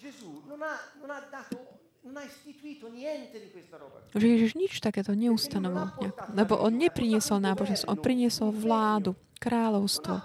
[4.14, 5.90] že Ježiš nič takéto neustanovil.
[6.34, 10.22] Lebo on nepriniesol náboženstvo, on priniesol vládu, kráľovstvo.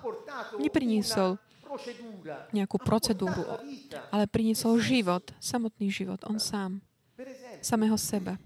[0.58, 1.38] Nepriniesol
[2.53, 3.41] nejakú procedúru,
[4.13, 6.82] ale priniesol život, samotný život, on sám,
[7.62, 8.38] samého seba.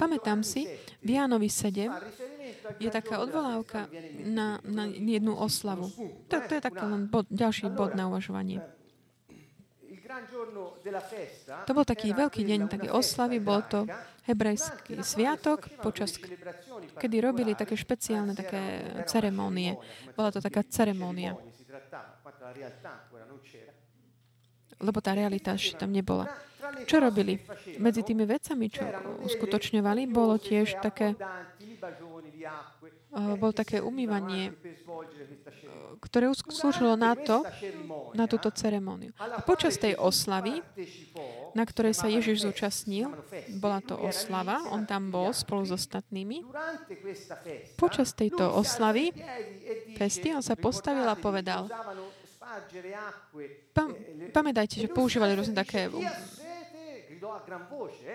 [0.00, 0.64] Pamätám si,
[1.04, 1.92] v Jánovi 7
[2.80, 3.88] je taká odvolávka
[4.24, 5.92] na, na jednu oslavu.
[6.28, 8.64] To, to je taký len bod, ďalší bod na uvažovanie.
[11.66, 13.86] To bol taký veľký deň, také oslavy, bol to
[14.26, 16.18] hebrejský sviatok, počas
[16.98, 19.78] kedy robili také špeciálne také ceremónie.
[20.14, 21.38] Bola to taká ceremónia.
[24.80, 26.26] Lebo tá realita ešte tam nebola.
[26.86, 27.40] Čo robili?
[27.82, 28.84] Medzi tými vecami, čo
[29.26, 31.18] uskutočňovali, bolo tiež také
[33.10, 34.54] bol také umývanie,
[36.00, 37.44] ktoré slúžilo na to,
[38.16, 39.12] na túto ceremóniu.
[39.20, 40.64] A počas tej oslavy,
[41.52, 43.12] na ktorej sa Ježiš zúčastnil,
[43.60, 46.42] bola to oslava, on tam bol spolu s ostatnými.
[47.76, 49.12] Počas tejto oslavy,
[50.00, 51.68] festy, on sa postavil a povedal,
[53.70, 53.94] Pam,
[54.34, 55.86] pamätajte, že používali rôzne také...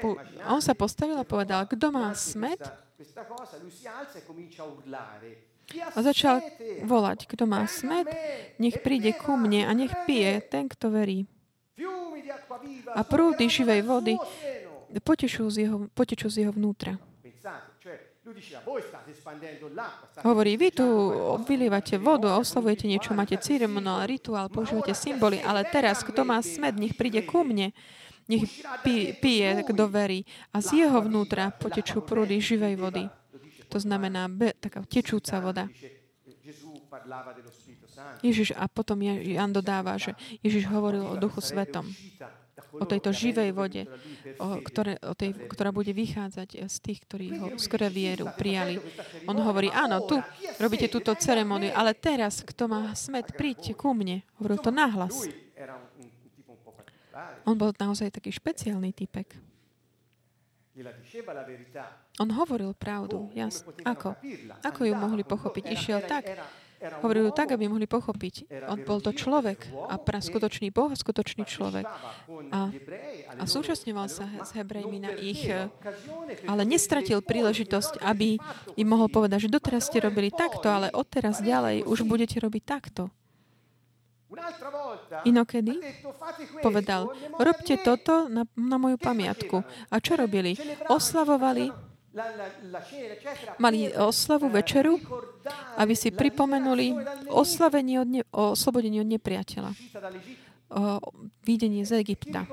[0.03, 0.19] Po,
[0.51, 2.59] on sa postavil a povedal, kto má smet,
[5.73, 6.41] a začal
[6.85, 8.07] volať, kto má smet,
[8.61, 11.25] nech príde ku mne a nech pije ten, kto verí.
[12.95, 14.15] A prúdy živej vody
[15.03, 16.95] potečú z jeho, potečú z jeho vnútra.
[20.25, 20.87] Hovorí, vy tu
[21.45, 26.73] vylievate vodu a oslavujete niečo, máte ceremoniál, rituál, používate symboly, ale teraz, kto má smet,
[26.73, 27.69] nech príde ku mne
[28.25, 28.41] nech
[29.21, 30.25] pije, kto verí.
[30.49, 33.05] A z jeho vnútra potečú prúdy živej vody.
[33.75, 35.67] To znamená be, taká tečúca voda.
[38.23, 41.83] Ježiš, a potom Jan dodáva, že Ježiš hovoril o Duchu Svetom,
[42.71, 43.83] o tejto živej vode,
[44.39, 48.79] o, ktoré, o tej, ktorá bude vychádzať z tých, ktorí ho skôr vieru prijali.
[49.27, 50.23] On hovorí, áno, tu
[50.55, 54.23] robíte túto ceremóniu, ale teraz, kto má smet, príďte ku mne.
[54.39, 55.27] Hovoril to nahlas.
[57.43, 59.35] On bol naozaj taký špeciálny typek.
[62.15, 63.27] On hovoril pravdu.
[63.35, 64.15] Jas, ako?
[64.63, 65.63] Ako ju mohli pochopiť?
[65.75, 66.31] Išiel tak.
[67.01, 68.51] Hovoril tak, aby mohli pochopiť.
[68.69, 71.87] On bol to človek a pra skutočný Boh a skutočný človek.
[72.53, 72.69] A,
[73.39, 75.49] a súčasňoval sa s Hebrejmi na ich,
[76.45, 78.37] ale nestratil príležitosť, aby
[78.77, 83.09] im mohol povedať, že doteraz ste robili takto, ale odteraz ďalej už budete robiť takto.
[85.23, 85.79] Inokedy
[86.59, 89.63] povedal, robte toto na, na moju pamiatku.
[89.87, 90.57] A čo robili?
[90.91, 91.71] Oslavovali,
[93.59, 94.99] mali oslavu večeru,
[95.77, 96.95] aby si pripomenuli
[97.27, 99.71] oslavenie od ne, o oslobodení od nepriateľa.
[100.71, 100.99] O
[101.45, 102.47] videnie z Egypta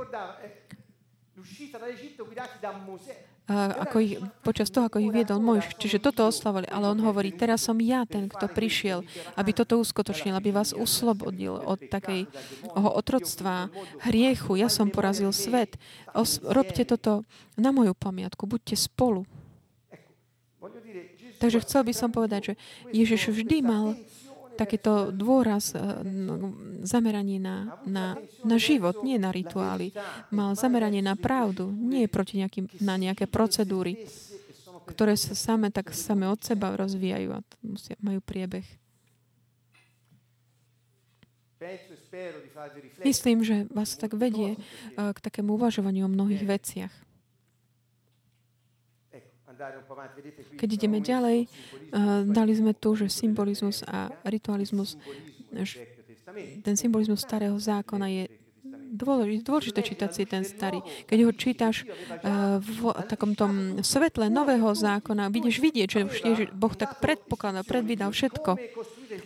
[3.53, 5.75] ako ich, počas toho, ako ich viedol Mojš.
[5.75, 6.70] Čiže toto oslavovali.
[6.70, 9.03] Ale on hovorí, teraz som ja ten, kto prišiel,
[9.35, 12.31] aby toto uskutočnil, aby vás uslobodil od takej
[12.79, 13.68] otroctva,
[14.07, 14.55] hriechu.
[14.55, 15.75] Ja som porazil svet.
[16.14, 17.27] Os, robte toto
[17.59, 18.46] na moju pamiatku.
[18.46, 19.27] Buďte spolu.
[21.42, 22.54] Takže chcel by som povedať, že
[22.94, 23.98] Ježiš vždy mal
[24.54, 25.81] takýto dôraz, eh,
[26.85, 29.90] zameranie na, na, na život, nie na rituály.
[30.31, 34.06] Mal zameranie na pravdu, nie proti nejakým, na nejaké procedúry,
[34.87, 38.67] ktoré sa same tak same od seba rozvíjajú a musia, majú priebeh.
[43.06, 46.92] Myslím, že vás tak vedie eh, k takému uvažovaniu o mnohých veciach.
[50.59, 54.96] Keď ideme ďalej, uh, dali sme tu, že symbolizmus a ritualizmus,
[56.65, 58.25] ten symbolizmus starého zákona je
[59.03, 60.79] dôležité, dôležité čítať si ten starý.
[61.11, 66.19] Keď ho čítaš uh, v takom tom svetle nového zákona, vidíš vidieť, že už
[66.55, 68.55] Boh tak predpokladal, predvídal všetko.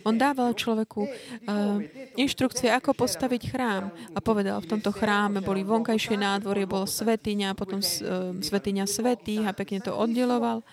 [0.03, 1.79] On dával človeku uh,
[2.19, 3.93] inštrukcie, ako postaviť chrám.
[4.11, 9.55] A povedal, v tomto chráme boli vonkajšie nádvorie, bol svetiňa, potom uh, svetiňa svetých a
[9.55, 10.65] pekne to oddeloval.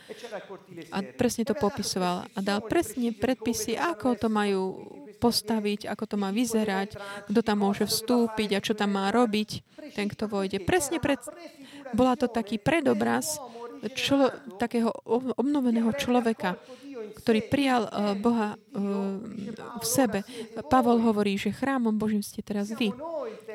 [0.90, 2.26] A presne to popisoval.
[2.34, 4.62] A dal presne predpisy, ako to majú
[5.24, 7.00] postaviť, ako to má vyzerať,
[7.32, 9.64] kto tam môže vstúpiť a čo tam má robiť,
[9.96, 10.60] ten, kto vojde.
[10.60, 11.16] Presne pred...
[11.96, 13.40] Bola to taký predobraz
[13.96, 14.28] člo,
[14.60, 14.92] takého
[15.40, 16.60] obnoveného človeka,
[17.24, 19.20] ktorý prijal uh, Boha uh,
[19.80, 20.24] v sebe.
[20.68, 22.92] Pavol hovorí, že chrámom Božím ste teraz vy.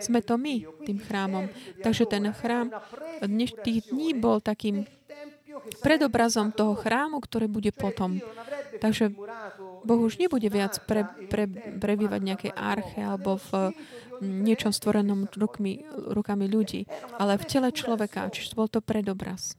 [0.01, 1.49] Sme to my, tým chrámom.
[1.81, 2.73] Takže ten chrám
[3.21, 4.85] dneš, tých dní bol takým
[5.81, 8.19] predobrazom toho chrámu, ktoré bude potom.
[8.79, 9.11] Takže
[9.83, 11.47] Boh už nebude viac pre, pre,
[11.79, 13.75] prebývať nejaké arche alebo v
[14.19, 19.55] niečom stvorenom rukmi, rukami ľudí, ale v tele človeka, čiže bol to predobraz.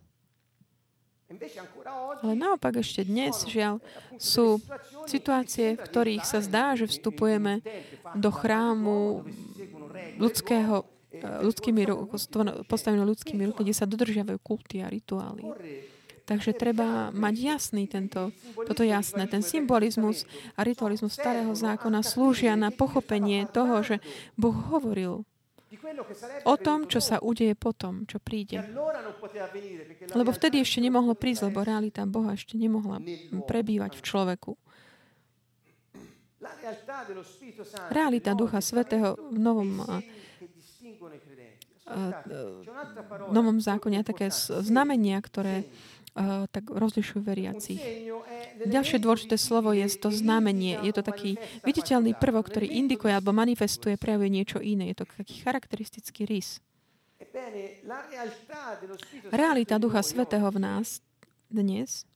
[2.20, 3.78] Ale naopak ešte dnes, žiaľ,
[4.18, 4.58] sú
[5.06, 7.62] situácie, v ktorých sa zdá, že vstupujeme
[8.18, 9.22] do chrámu
[10.18, 10.84] ľudského,
[11.18, 11.82] ľudskými,
[12.66, 15.42] postaveného ľudskými rukami, kde sa dodržiavajú kulty a rituály.
[16.30, 19.26] Takže treba mať jasný tento, toto jasné.
[19.26, 20.22] Ten symbolizmus
[20.54, 23.98] a ritualizmus starého zákona slúžia na pochopenie toho, že
[24.38, 25.26] Boh hovoril
[26.46, 28.62] o tom, čo sa udeje potom, čo príde.
[30.14, 33.02] Lebo vtedy ešte nemohlo prísť, lebo realita Boha ešte nemohla
[33.50, 34.52] prebývať v človeku.
[37.90, 39.82] Realita Ducha Svetého v Novom
[43.30, 47.80] Novom zákone také znamenia, ktoré uh, tak rozlišujú veriacich.
[48.60, 50.78] Ďalšie dôležité slovo je to znamenie.
[50.86, 54.92] Je to taký viditeľný prvok, ktorý indikuje alebo manifestuje, prejavuje niečo iné.
[54.94, 56.62] Je to taký charakteristický rys.
[59.30, 61.04] Realita Ducha Svetého v nás
[61.50, 62.08] dnes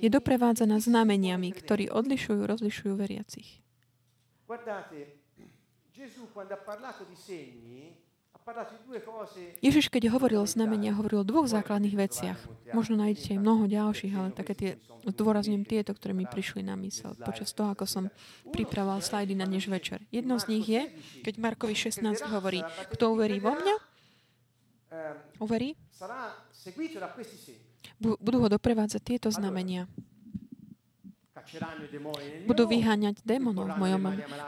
[0.00, 3.60] je doprevádzaná znameniami, ktorí odlišujú, rozlišujú veriacich.
[9.60, 12.38] Ježiš, keď hovoril o znamenia, hovoril o dvoch základných veciach.
[12.72, 14.70] Možno nájdete aj mnoho ďalších, ale také tie,
[15.04, 18.04] zdôrazňujem tieto, ktoré mi prišli na mysel počas toho, ako som
[18.48, 20.00] pripravoval slajdy na dneš večer.
[20.08, 20.88] Jedno z nich je,
[21.28, 22.00] keď Markovi 16
[22.32, 22.64] hovorí,
[22.96, 23.74] kto uverí vo mňa,
[25.44, 25.76] uverí,
[28.00, 29.84] budú ho doprevádzať tieto znamenia
[32.44, 34.02] budú vyháňať démonov v mojom.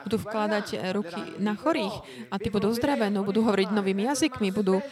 [0.04, 1.94] Budú vkladať eh, ruky na chorých
[2.28, 4.82] a tí budú uzdravenú, budú hovoriť novými jazykmi, budú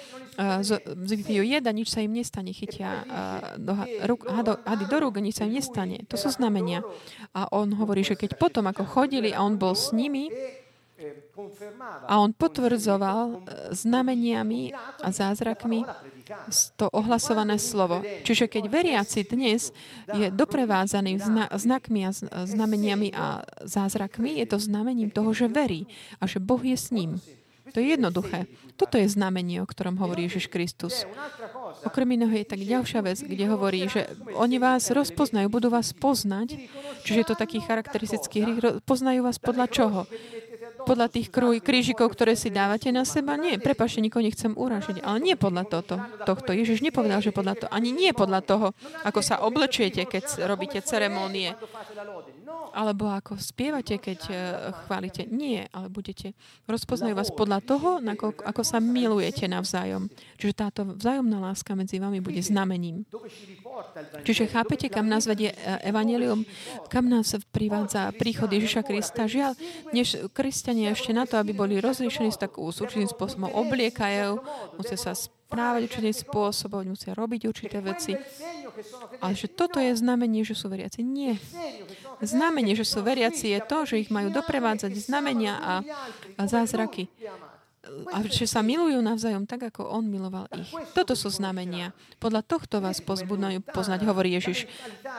[0.86, 3.04] vypijú jeda, nič sa im nestane, chytia uh,
[3.59, 3.74] do,
[4.06, 4.22] ruk,
[4.62, 6.06] hady do rúk, nič sa im nestane.
[6.06, 6.86] To sú znamenia.
[7.34, 10.30] A on hovorí, že keď potom, ako chodili a on bol s nimi,
[12.11, 15.86] a on potvrdzoval znameniami a zázrakmi
[16.76, 18.05] to ohlasované slovo.
[18.24, 19.72] Čiže keď veriaci dnes
[20.12, 22.11] je doprevádzaný zna- znakmi a
[22.45, 25.89] znameniami a zázrakmi, je to znamením toho, že verí
[26.20, 27.20] a že Boh je s ním.
[27.72, 28.49] To je jednoduché.
[28.81, 31.05] Toto je znamenie, o ktorom hovorí Ježiš Kristus.
[31.85, 36.57] Okrem iného je tak ďalšia vec, kde hovorí, že oni vás rozpoznajú, budú vás poznať,
[37.05, 38.53] čiže je to taký charakteristický hry,
[38.89, 40.01] poznajú vás podľa čoho?
[40.87, 41.29] Podľa tých
[41.62, 43.35] krížikov, ktoré si dávate na seba?
[43.35, 46.51] Nie, prepašte, nikoho nechcem uražiť, ale nie podľa toto, tohto.
[46.55, 48.66] Ježiš nepovedal, že podľa toho, ani nie podľa toho,
[49.03, 51.59] ako sa oblečiete, keď robíte ceremónie,
[52.72, 54.36] alebo ako spievate, keď uh,
[54.84, 55.26] chválite.
[55.28, 56.36] Nie, ale budete,
[56.68, 57.99] rozpoznajú vás podľa toho,
[58.44, 60.11] ako, sa milujete navzájom.
[60.36, 63.03] Čiže táto vzájomná láska medzi vami bude znamením.
[64.26, 66.44] Čiže chápete, kam nás vedie e, Evangelium,
[66.92, 69.30] kam nás privádza príchod Ježiša Krista.
[69.30, 69.53] Žiaľ,
[69.94, 74.38] než kresťania ešte na to, aby boli rozlišení s takú s určitým spôsobom obliekajú,
[74.76, 75.16] musia sa
[75.49, 78.12] správať určitým spôsobom, musia robiť určité veci.
[79.24, 81.01] Ale že toto je znamenie, že sú veriaci.
[81.01, 81.40] Nie.
[82.20, 85.74] Znamenie, že sú veriaci je to, že ich majú doprevádzať znamenia a,
[86.36, 87.09] a zázraky
[88.12, 90.68] a že sa milujú navzájom tak, ako on miloval ich.
[90.92, 91.96] Toto sú znamenia.
[92.20, 94.68] Podľa tohto vás pozbudnajú poznať, hovorí Ježiš.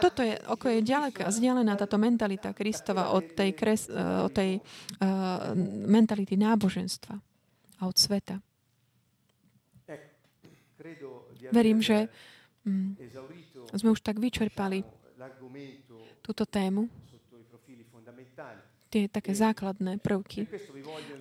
[0.03, 4.61] Toto je, ako je ďaleká, vzdialená táto mentalita Kristova od tej, kres, eh, od tej
[4.61, 5.53] uh,
[5.89, 7.15] mentality náboženstva
[7.79, 8.37] a od sveta.
[11.51, 12.07] Verím, že
[12.65, 12.97] mm,
[13.75, 14.83] sme už tak vyčerpali
[16.21, 16.89] túto tému
[18.89, 20.49] tie také základné prvky.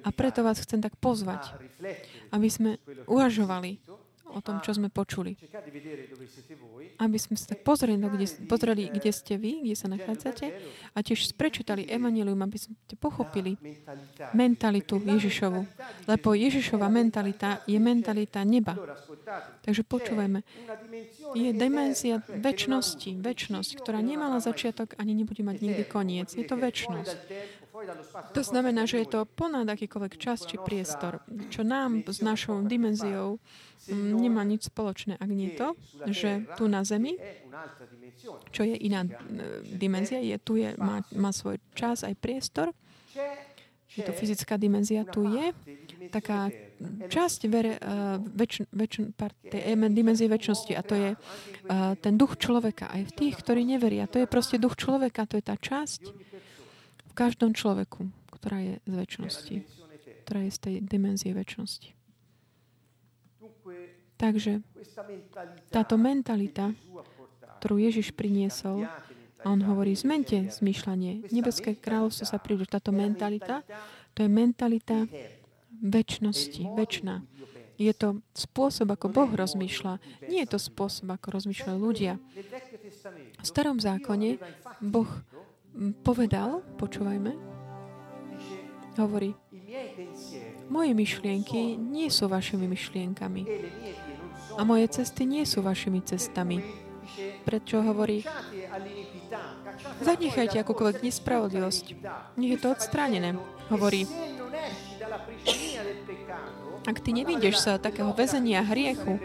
[0.03, 1.53] A preto vás chcem tak pozvať,
[2.33, 3.77] aby sme uvažovali
[4.33, 5.37] o tom, čo sme počuli.
[6.99, 10.47] Aby sme sa tak pozreli, no, kde, pozreli, kde ste vy, kde sa nachádzate
[10.93, 13.57] a tiež prečítali Evangelium, aby ste pochopili
[14.35, 15.61] mentalitu Ježišovu.
[16.11, 18.77] Lebo Ježišova mentalita je mentalita neba.
[19.65, 20.41] Takže počúvajme.
[21.37, 26.33] Je dimenzia väčšnosti, väčšnosť, ktorá nemala začiatok ani nebude mať nikdy koniec.
[26.33, 27.17] Je to väčšnosť.
[28.35, 31.23] To znamená, že je to ponad akýkoľvek čas či priestor,
[31.53, 33.39] čo nám s našou dimenziou
[33.93, 35.73] nemá nič spoločné, ak nie to,
[36.11, 37.17] že tu na Zemi,
[38.53, 39.11] čo je iná e,
[39.65, 42.75] dimenzia, je, tu je, má, má svoj čas aj priestor,
[43.89, 45.51] je to fyzická dimenzia, tu je.
[46.09, 46.49] taká
[47.11, 52.39] časť vere, uh, väč, väč, part, tej dimenzie väčšnosti a to je uh, ten duch
[52.39, 54.07] človeka aj v tých, ktorí neveria.
[54.09, 56.01] To je proste duch človeka, to je tá časť,
[57.19, 59.57] každom človeku, ktorá je z väčšnosti,
[60.23, 61.91] ktorá je z tej dimenzie väčšnosti.
[64.19, 64.63] Takže
[65.75, 66.71] táto mentalita,
[67.59, 68.87] ktorú Ježiš priniesol,
[69.39, 71.31] a on hovorí, zmente zmýšľanie.
[71.31, 72.67] Nebeské kráľovstvo sa príde.
[72.67, 73.63] Táto mentalita,
[74.11, 75.07] to je mentalita
[75.79, 77.23] väčšnosti, väčšina.
[77.79, 80.03] Je to spôsob, ako Boh rozmýšľa.
[80.27, 82.19] Nie je to spôsob, ako rozmýšľajú ľudia.
[83.39, 84.43] V starom zákone
[84.83, 85.07] Boh
[86.03, 87.33] povedal, počúvajme,
[88.99, 89.35] hovorí,
[90.67, 93.43] moje myšlienky nie sú vašimi myšlienkami
[94.59, 96.59] a moje cesty nie sú vašimi cestami.
[97.47, 98.27] Prečo hovorí,
[100.03, 101.85] zanechajte akúkoľvek nespravodlivosť.
[102.37, 103.39] Nech je to odstránené.
[103.73, 104.05] Hovorí,
[106.85, 109.17] ak ty nevidíš sa takého väzenia hriechu,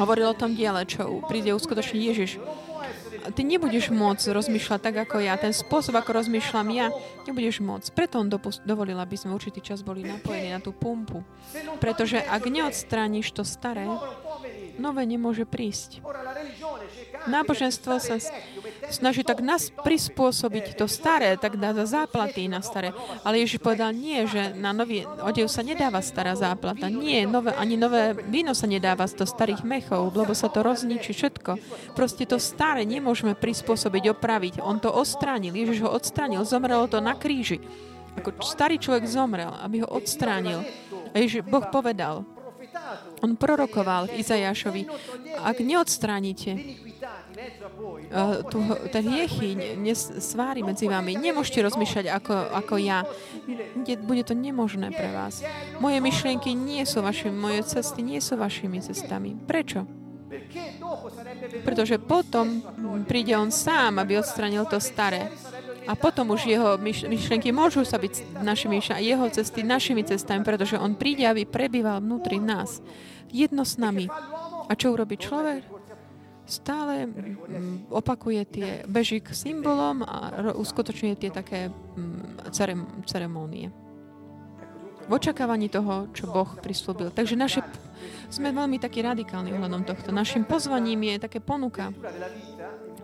[0.00, 2.30] hovoril o tom diele, čo príde uskutočniť Ježiš,
[3.32, 5.34] ty nebudeš môcť rozmýšľať tak, ako ja.
[5.40, 6.86] Ten spôsob, ako rozmýšľam ja,
[7.26, 7.88] nebudeš môcť.
[7.96, 8.28] Preto on
[8.62, 11.24] dovolil, aby sme určitý čas boli napojení na tú pumpu.
[11.82, 13.88] Pretože ak neodstrániš to staré,
[14.76, 16.04] nové nemôže prísť.
[17.26, 18.16] Náboženstvo sa
[18.90, 22.94] snaží tak nás prispôsobiť to staré, tak dá za záplaty na staré.
[23.22, 26.90] Ale Ježiš povedal, nie, že na nový odev sa nedáva stará záplata.
[26.90, 31.12] Nie, nové, ani nové víno sa nedáva z toho starých mechov, lebo sa to rozničí
[31.14, 31.58] všetko.
[31.94, 34.54] Proste to staré nemôžeme prispôsobiť, opraviť.
[34.62, 37.60] On to odstránil, Ježiš ho odstránil, zomrelo to na kríži.
[38.16, 40.64] Ako starý človek zomrel, aby ho odstránil.
[41.12, 42.24] A Ježiš, Boh povedal,
[43.24, 44.88] on prorokoval Izajášovi,
[45.40, 46.52] ak neodstránite
[48.48, 48.58] tu,
[48.88, 49.48] tie hriechy,
[50.20, 53.04] svári medzi vami, nemôžete rozmýšľať ako, ako ja.
[54.04, 55.44] Bude to nemožné pre vás.
[55.76, 59.36] Moje myšlienky nie sú vašimi, moje cesty nie sú vašimi cestami.
[59.36, 59.84] Prečo?
[61.62, 62.64] Pretože potom
[63.04, 65.28] príde on sám, aby odstranil to staré.
[65.86, 70.98] A potom už jeho myšlienky môžu sa byť našimi jeho cesty našimi cestami, pretože on
[70.98, 72.82] príde, aby prebýval vnútri nás.
[73.30, 74.10] Jedno s nami.
[74.66, 75.75] A čo urobí človek?
[76.46, 82.54] Stále mm, opakuje tie, beží k symbolom a uskutočňuje tie také mm,
[83.02, 83.74] ceremónie.
[85.06, 87.14] V očakávaní toho, čo Boh prislúbil.
[87.14, 87.62] Takže naše,
[88.30, 90.10] sme veľmi takí radikálni ohľadom tohto.
[90.10, 91.94] Našim pozvaním je také ponuka,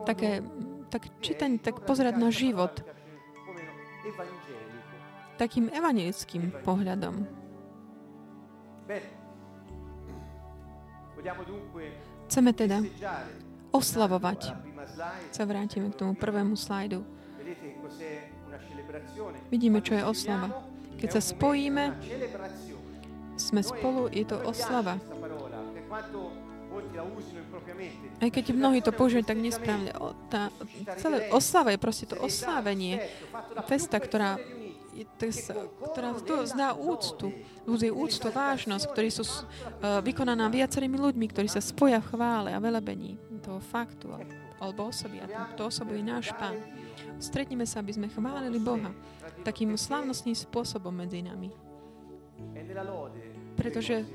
[0.02, 0.42] také
[0.90, 2.82] tak čítať, tak pozerať na život
[5.42, 7.26] takým evangelickým pohľadom.
[12.32, 12.80] Chceme teda
[13.76, 14.56] oslavovať.
[15.36, 17.04] Sa vrátime k tomu prvému slajdu.
[19.52, 20.64] Vidíme, čo je oslava.
[20.96, 21.92] Keď sa spojíme,
[23.36, 24.96] sme spolu, je to oslava.
[28.16, 29.92] Aj keď mnohí to používajú tak nesprávne.
[30.32, 30.48] Tá,
[30.96, 33.12] celé oslava je proste to oslávenie.
[33.68, 34.40] Festa, ktorá
[35.92, 36.12] ktorá
[36.44, 37.32] zdá úctu,
[37.64, 42.60] ľudí úctu, vážnosť, ktorí sú uh, vykonaná viacerými ľuďmi, ktorí sa spoja v chvále a
[42.60, 44.12] velebení toho faktu
[44.62, 45.18] alebo osoby.
[45.24, 46.54] A to osobu je náš Pán.
[47.18, 48.94] Stretneme sa, aby sme chválili Boha
[49.42, 51.50] takým slávnostným spôsobom medzi nami.
[53.58, 54.06] Pretože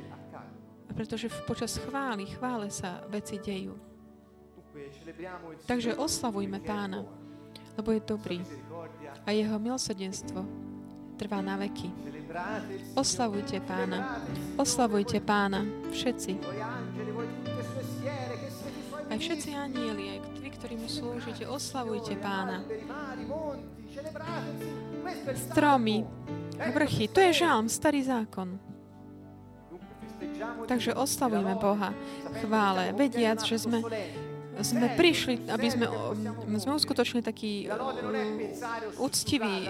[0.98, 3.78] pretože počas chvály, chvále sa veci dejú.
[5.70, 7.06] Takže oslavujme Pána,
[7.78, 8.42] lebo je dobrý
[9.26, 10.68] a jeho milosrdenstvo
[11.18, 11.90] trvá na veky.
[12.94, 14.22] Oslavujte Pána.
[14.60, 15.66] Oslavujte Pána.
[15.90, 16.32] Všetci.
[19.08, 22.62] Aj všetci anieli, aj vy, ktorí mu slúžite, oslavujte Pána.
[25.34, 26.06] Stromy,
[26.60, 28.60] vrchy, to je žalm, starý zákon.
[30.68, 31.96] Takže oslavujme Boha
[32.44, 33.82] chvále, vediac, že sme
[34.62, 35.86] sme prišli, aby sme,
[36.58, 37.70] sme uskutočnili taký
[38.98, 39.70] úctivý.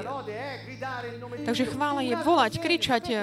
[1.44, 3.16] Takže chvála je volať, kričať e,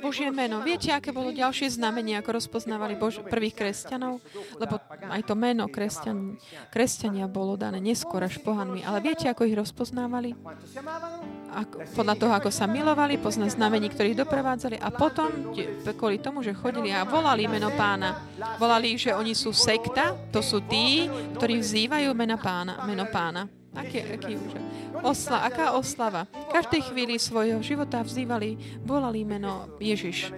[0.00, 0.60] Božie meno.
[0.64, 4.20] Viete, aké bolo ďalšie znamenie, ako rozpoznávali Bož- prvých kresťanov?
[4.56, 6.36] Lebo aj to meno kresťan,
[6.72, 8.84] kresťania bolo dané neskôr až pohanmi.
[8.84, 10.36] Ale viete, ako ich rozpoznávali?
[11.52, 15.52] Ako, podľa toho, ako sa milovali, pozna znamení, ktorých doprevádzali a potom,
[15.92, 18.24] kvôli tomu, že chodili a volali meno pána,
[18.56, 23.44] volali, že oni sú sekta, to sú tí, ktorí vzývajú mena pána, meno pána.
[23.72, 24.36] Aký, aký.
[25.00, 26.28] Osla, aká oslava.
[26.52, 30.32] Každej chvíli svojho života vzývali, volali meno Ježiš.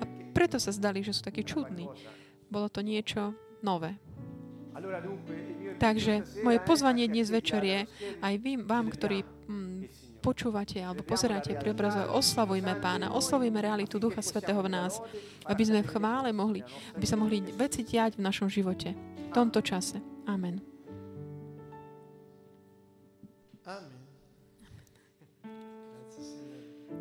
[0.00, 1.88] A preto sa zdali, že sú takí čudní.
[2.48, 3.96] Bolo to niečo nové.
[5.78, 7.80] Takže moje pozvanie dnes večer je
[8.24, 9.37] aj vy, vám, ktorí
[10.18, 11.72] počúvate alebo pozeráte pri
[12.10, 14.98] oslavujme Pána, oslavujme realitu Ducha Svetého v nás,
[15.46, 16.60] aby sme v chvále mohli,
[16.92, 20.02] aby sa mohli veci diať v našom živote v tomto čase.
[20.26, 20.60] Amen.
[23.68, 23.98] Amen.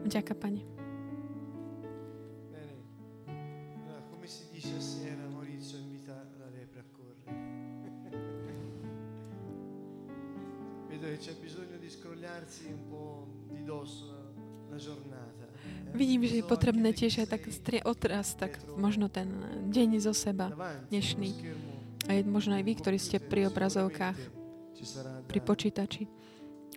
[0.07, 0.61] Ďakujem, Pane.
[10.87, 11.66] Vedo che c'è bisogno
[15.93, 19.31] Vidím, že je potrebné tiež aj tak strie otraz, tak možno ten
[19.71, 20.51] deň zo seba
[20.91, 21.33] dnešný.
[22.07, 24.17] A je možno aj vy, ktorí ste pri obrazovkách,
[25.25, 26.05] pri počítači.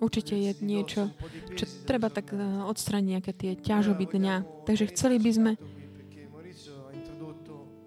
[0.00, 1.12] Určite je niečo,
[1.52, 4.64] čo treba tak eh, odstraniť nejaké tie ťažoby dňa.
[4.64, 5.52] Takže chceli by sme...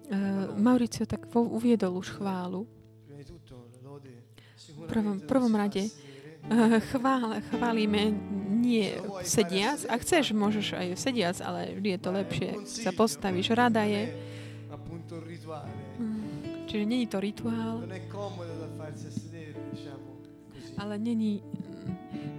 [0.04, 2.68] Uh, Mauricio tak uviedol už chválu.
[4.74, 5.88] V prvom, prvom rade
[6.92, 8.12] chvál, chválime
[8.64, 8.92] nie
[9.24, 9.84] sediac.
[9.88, 12.50] Ak chceš, môžeš aj sediac, ale vždy je to lepšie.
[12.68, 13.52] Sa postavíš.
[13.56, 14.12] Rada je
[16.66, 17.86] Čiže není to rituál.
[20.74, 21.42] Ale není,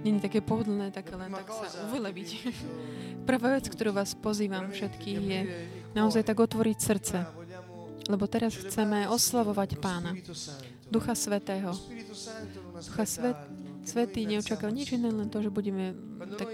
[0.04, 2.28] není také pohodlné také len tak sa uvylebiť.
[3.28, 5.40] Prvá vec, ktorú vás pozývam všetkých, je
[5.96, 7.16] naozaj tak otvoriť srdce.
[8.12, 10.12] Lebo teraz chceme oslavovať Pána,
[10.92, 11.72] Ducha Svetého.
[12.76, 13.40] Ducha Svet,
[13.86, 15.94] Svetý neočakáva nič iné, len to, že budeme
[16.34, 16.50] tak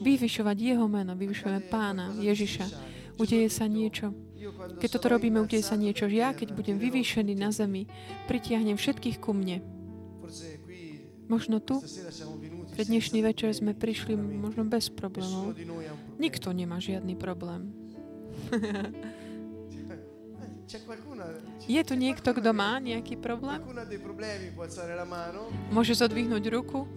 [0.00, 2.66] vyvyšovať Jeho meno, vyvyšujeme Pána, Ježiša.
[3.20, 4.16] Udeje sa niečo
[4.78, 6.06] keď toto robíme, udeje sa niečo.
[6.06, 7.88] Ja, keď budem vyvýšený na zemi,
[8.30, 9.64] pritiahnem všetkých ku mne.
[11.26, 11.82] Možno tu,
[12.78, 15.58] pre dnešný večer sme prišli možno bez problémov.
[16.22, 17.74] Nikto nemá žiadny problém.
[21.66, 23.62] Je tu niekto, kto má nejaký problém?
[25.70, 26.90] Môže zodvihnúť ruku?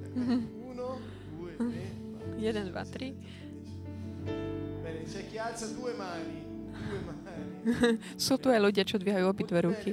[2.39, 3.13] Jeden, dva, tri.
[8.17, 9.91] Sú tu aj ľudia, čo dvíhajú obidve ruky.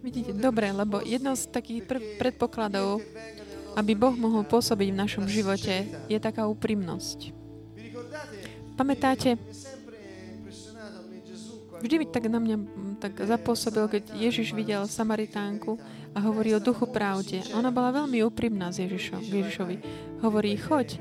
[0.00, 3.04] Vidíte, dobre, lebo jedno z takých pr- predpokladov,
[3.76, 7.36] aby Boh mohol pôsobiť v našom živote, je taká úprimnosť.
[8.74, 9.36] Pamätáte,
[11.80, 12.56] vždy mi tak na mňa
[13.00, 15.80] tak zapôsobil, keď Ježiš videl Samaritánku
[16.12, 17.40] a hovorí o duchu pravde.
[17.56, 19.76] Ona bola veľmi úprimná s Ježišom, Ježišovi.
[20.20, 21.00] Hovorí, choď,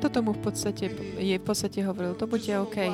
[0.00, 0.90] toto mu v podstate,
[1.20, 2.88] je v podstate hovoril, to bude OK.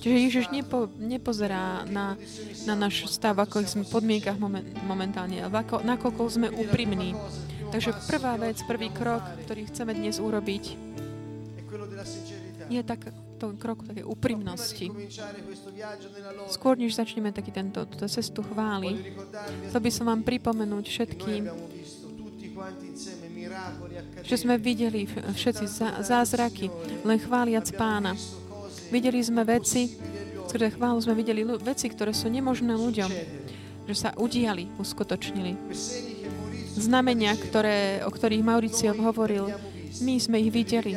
[0.00, 2.16] Čiže Ježiš nepo, nepozerá na,
[2.64, 7.12] na náš stav, ako sme v podmienkach moment, momentálne, ale ako, nakoľko sme úprimní.
[7.70, 10.90] Takže prvá vec, prvý krok, ktorý chceme dnes urobiť,
[12.70, 13.10] je tak,
[13.40, 14.92] to krok také úprimnosti.
[16.52, 19.16] Skôr, než začneme taký tento, túto cestu chvály,
[19.72, 21.42] chcel by som vám pripomenúť všetkým,
[24.20, 25.64] že sme videli všetci
[26.04, 26.68] zázraky,
[27.08, 28.12] len chváliac pána.
[28.92, 29.96] Videli sme veci,
[30.44, 33.10] ktoré chválu sme videli veci, ktoré sú nemožné ľuďom,
[33.88, 35.56] že sa udiali, uskutočnili.
[36.76, 39.48] Znamenia, ktoré, o ktorých Mauricio hovoril,
[40.04, 40.94] my sme ich videli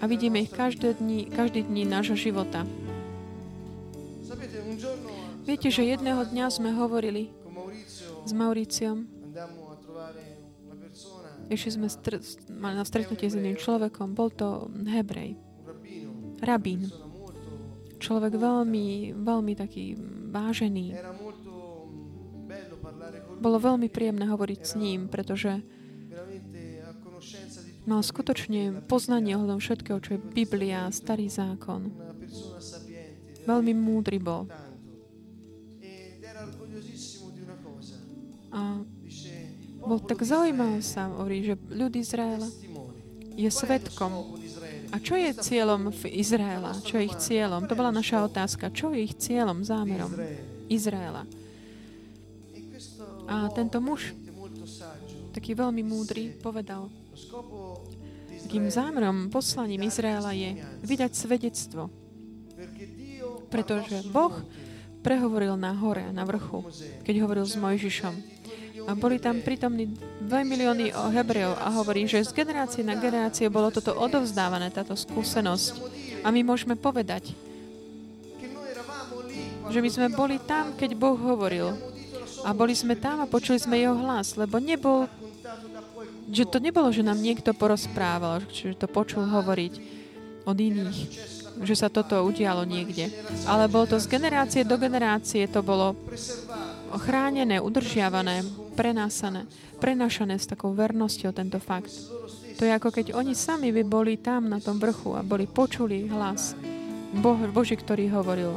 [0.00, 2.68] a vidíme ich každé dni, každý dní nášho života.
[5.46, 7.30] Viete, že jedného dňa sme hovorili
[8.26, 9.16] s Mauriciom
[11.46, 12.18] Išli sme str-
[12.50, 14.18] mali na stretnutie s iným človekom.
[14.18, 15.38] Bol to Hebrej.
[16.42, 16.90] Rabín.
[18.02, 19.94] Človek veľmi, veľmi taký
[20.34, 20.98] vážený.
[23.38, 25.62] Bolo veľmi príjemné hovoriť s ním, pretože
[27.86, 31.88] mal skutočne poznanie ohľadom všetkého, čo je Biblia, Starý zákon.
[33.46, 34.50] Veľmi múdry bol.
[38.50, 38.82] A
[39.86, 42.50] bol tak zaujímavé sa, hovorí, že ľud Izraela
[43.38, 44.34] je svetkom.
[44.90, 46.74] A čo je cieľom v Izraela?
[46.82, 47.70] Čo je ich cieľom?
[47.70, 48.74] To bola naša otázka.
[48.74, 50.10] Čo je ich cieľom, zámerom
[50.66, 51.22] Izraela?
[53.26, 54.14] A tento muž,
[55.34, 56.90] taký veľmi múdry, povedal,
[58.46, 61.90] takým zámerom, poslaním Izraela je vydať svedectvo.
[63.50, 64.32] Pretože Boh
[65.02, 66.66] prehovoril na hore, na vrchu,
[67.06, 68.14] keď hovoril s Mojžišom.
[68.86, 69.90] A boli tam prítomní
[70.22, 75.82] 2 milióny Hebrejov a hovorí, že z generácie na generácie bolo toto odovzdávané, táto skúsenosť.
[76.22, 77.34] A my môžeme povedať,
[79.66, 81.74] že my sme boli tam, keď Boh hovoril.
[82.46, 85.10] A boli sme tam a počuli sme jeho hlas, lebo nebol,
[86.30, 89.72] že to nebolo, že nám niekto porozprával, že to počul hovoriť
[90.46, 90.98] od iných,
[91.62, 93.10] že sa toto udialo niekde.
[93.46, 95.94] Ale bolo to z generácie do generácie, to bolo
[96.94, 98.46] chránené, udržiavané,
[98.78, 99.46] prenásané,
[99.82, 101.92] prenašané s takou vernosťou tento fakt.
[102.56, 106.08] To je ako keď oni sami by boli tam na tom vrchu a boli počuli
[106.08, 106.56] hlas
[107.12, 108.56] Boh, Boží, ktorý hovoril.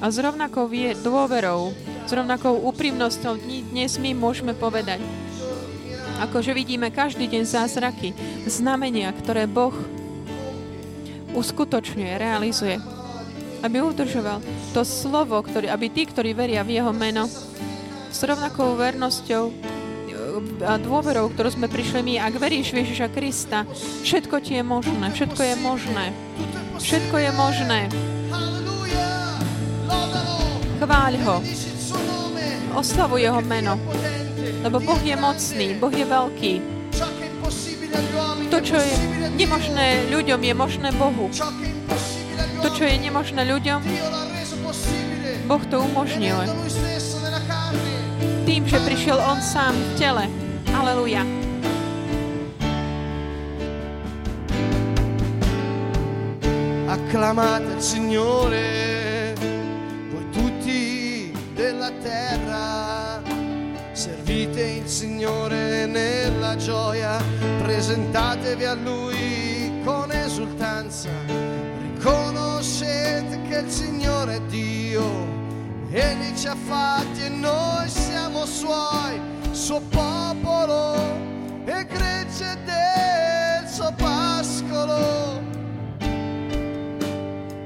[0.00, 0.68] A s rovnakou
[1.00, 1.72] dôverou,
[2.04, 3.40] s rovnakou úprimnosťou
[3.72, 5.00] dnes my môžeme povedať,
[6.20, 8.12] akože vidíme každý deň zázraky,
[8.44, 9.72] znamenia, ktoré Boh
[11.32, 12.76] uskutočňuje, realizuje.
[13.60, 14.40] Aby udržoval
[14.72, 17.28] to slovo, ktorý, aby tí, ktorí veria v Jeho meno,
[18.10, 19.54] s rovnakou vernosťou e,
[20.64, 23.68] a dôverou, ktorú sme prišli my, ak veríš v Ježiša Krista,
[24.02, 26.04] všetko ti je možné, všetko je možné.
[26.80, 27.80] Všetko je možné.
[30.80, 31.36] Chváľ ho.
[32.80, 33.76] Oslavuj jeho meno.
[34.60, 36.52] Lebo Boh je mocný, Boh je veľký.
[38.50, 38.94] To, čo je
[39.40, 41.32] nemožné ľuďom, je možné Bohu.
[42.60, 43.80] To, čo je nemožné ľuďom,
[45.48, 46.36] Boh to umožnil.
[48.44, 50.24] Tým, že prišiel On sám v tele.
[50.76, 51.24] Aleluja.
[56.90, 58.90] acclamate il Signore.
[61.54, 62.69] della terra.
[64.30, 67.20] Servite il Signore nella gioia,
[67.58, 71.08] presentatevi a Lui con esultanza.
[71.26, 75.02] Riconoscete che il Signore è Dio,
[75.90, 79.20] Egli ci ha fatti e noi siamo Suoi,
[79.50, 80.94] Suo popolo
[81.64, 85.42] e gregge del suo pascolo.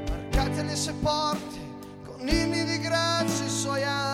[0.08, 1.58] Marcate le sue porte
[2.06, 4.13] con inni di grazia suoi atri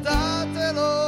[0.00, 0.10] 立
[0.54, 0.99] てろ。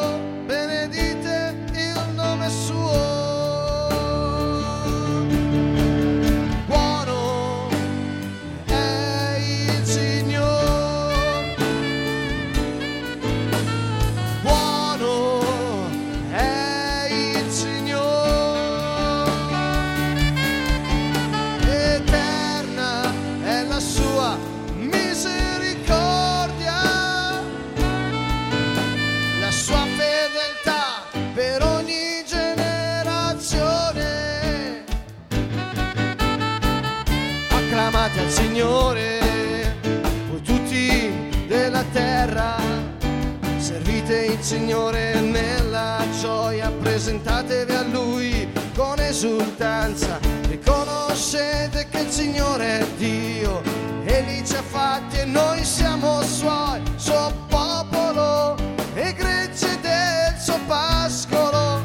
[44.52, 48.46] Signore nella gioia, presentatevi a Lui
[48.76, 53.62] con esultanza, riconoscete che il Signore è Dio,
[54.04, 58.56] Egli ci ha fatti e noi siamo Suoi, Suo popolo
[58.92, 61.80] e gregge del suo pascolo.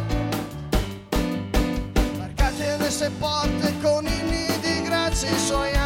[2.18, 5.77] Marcate le sue porte con inni di grazia, i suoi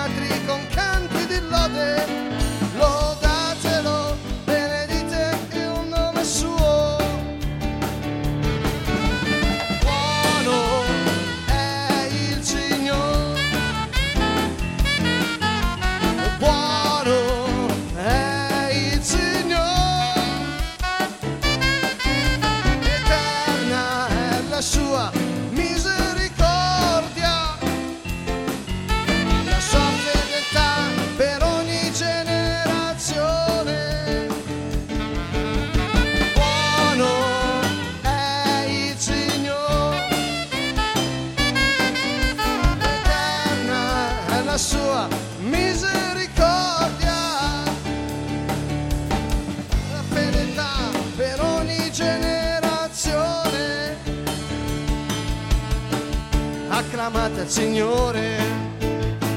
[57.22, 58.38] Acclamate al Signore,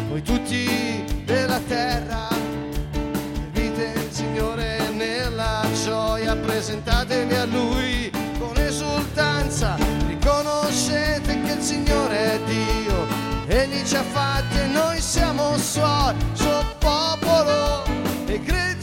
[0.08, 2.28] voi tutti della terra.
[2.90, 9.76] Servite il Signore nella gioia, presentatevi a Lui con esultanza.
[10.06, 13.06] Riconoscete che il Signore è Dio,
[13.48, 17.84] Egli ci ha fatti e noi siamo Suoi, Suo popolo
[18.24, 18.73] e Suo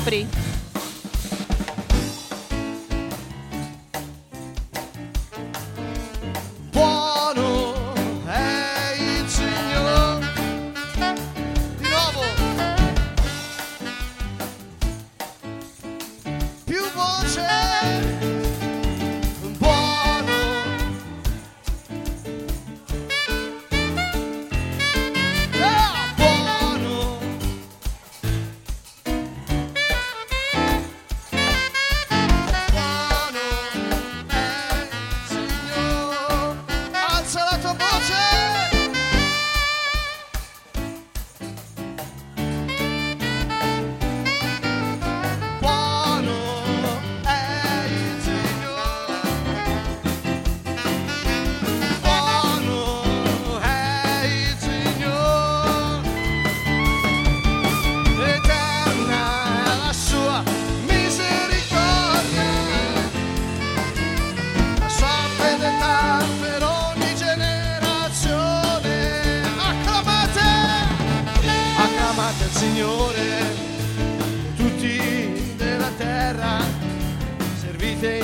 [0.00, 0.39] free.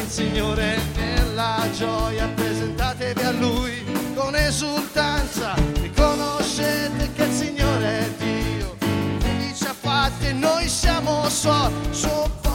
[0.07, 3.85] il Signore nella gioia, presentatevi a Lui
[4.15, 8.77] con esultanza, riconoscete che il Signore è Dio,
[9.25, 11.73] Egli ci ha fatti e noi siamo Suoi.
[11.91, 12.46] Suo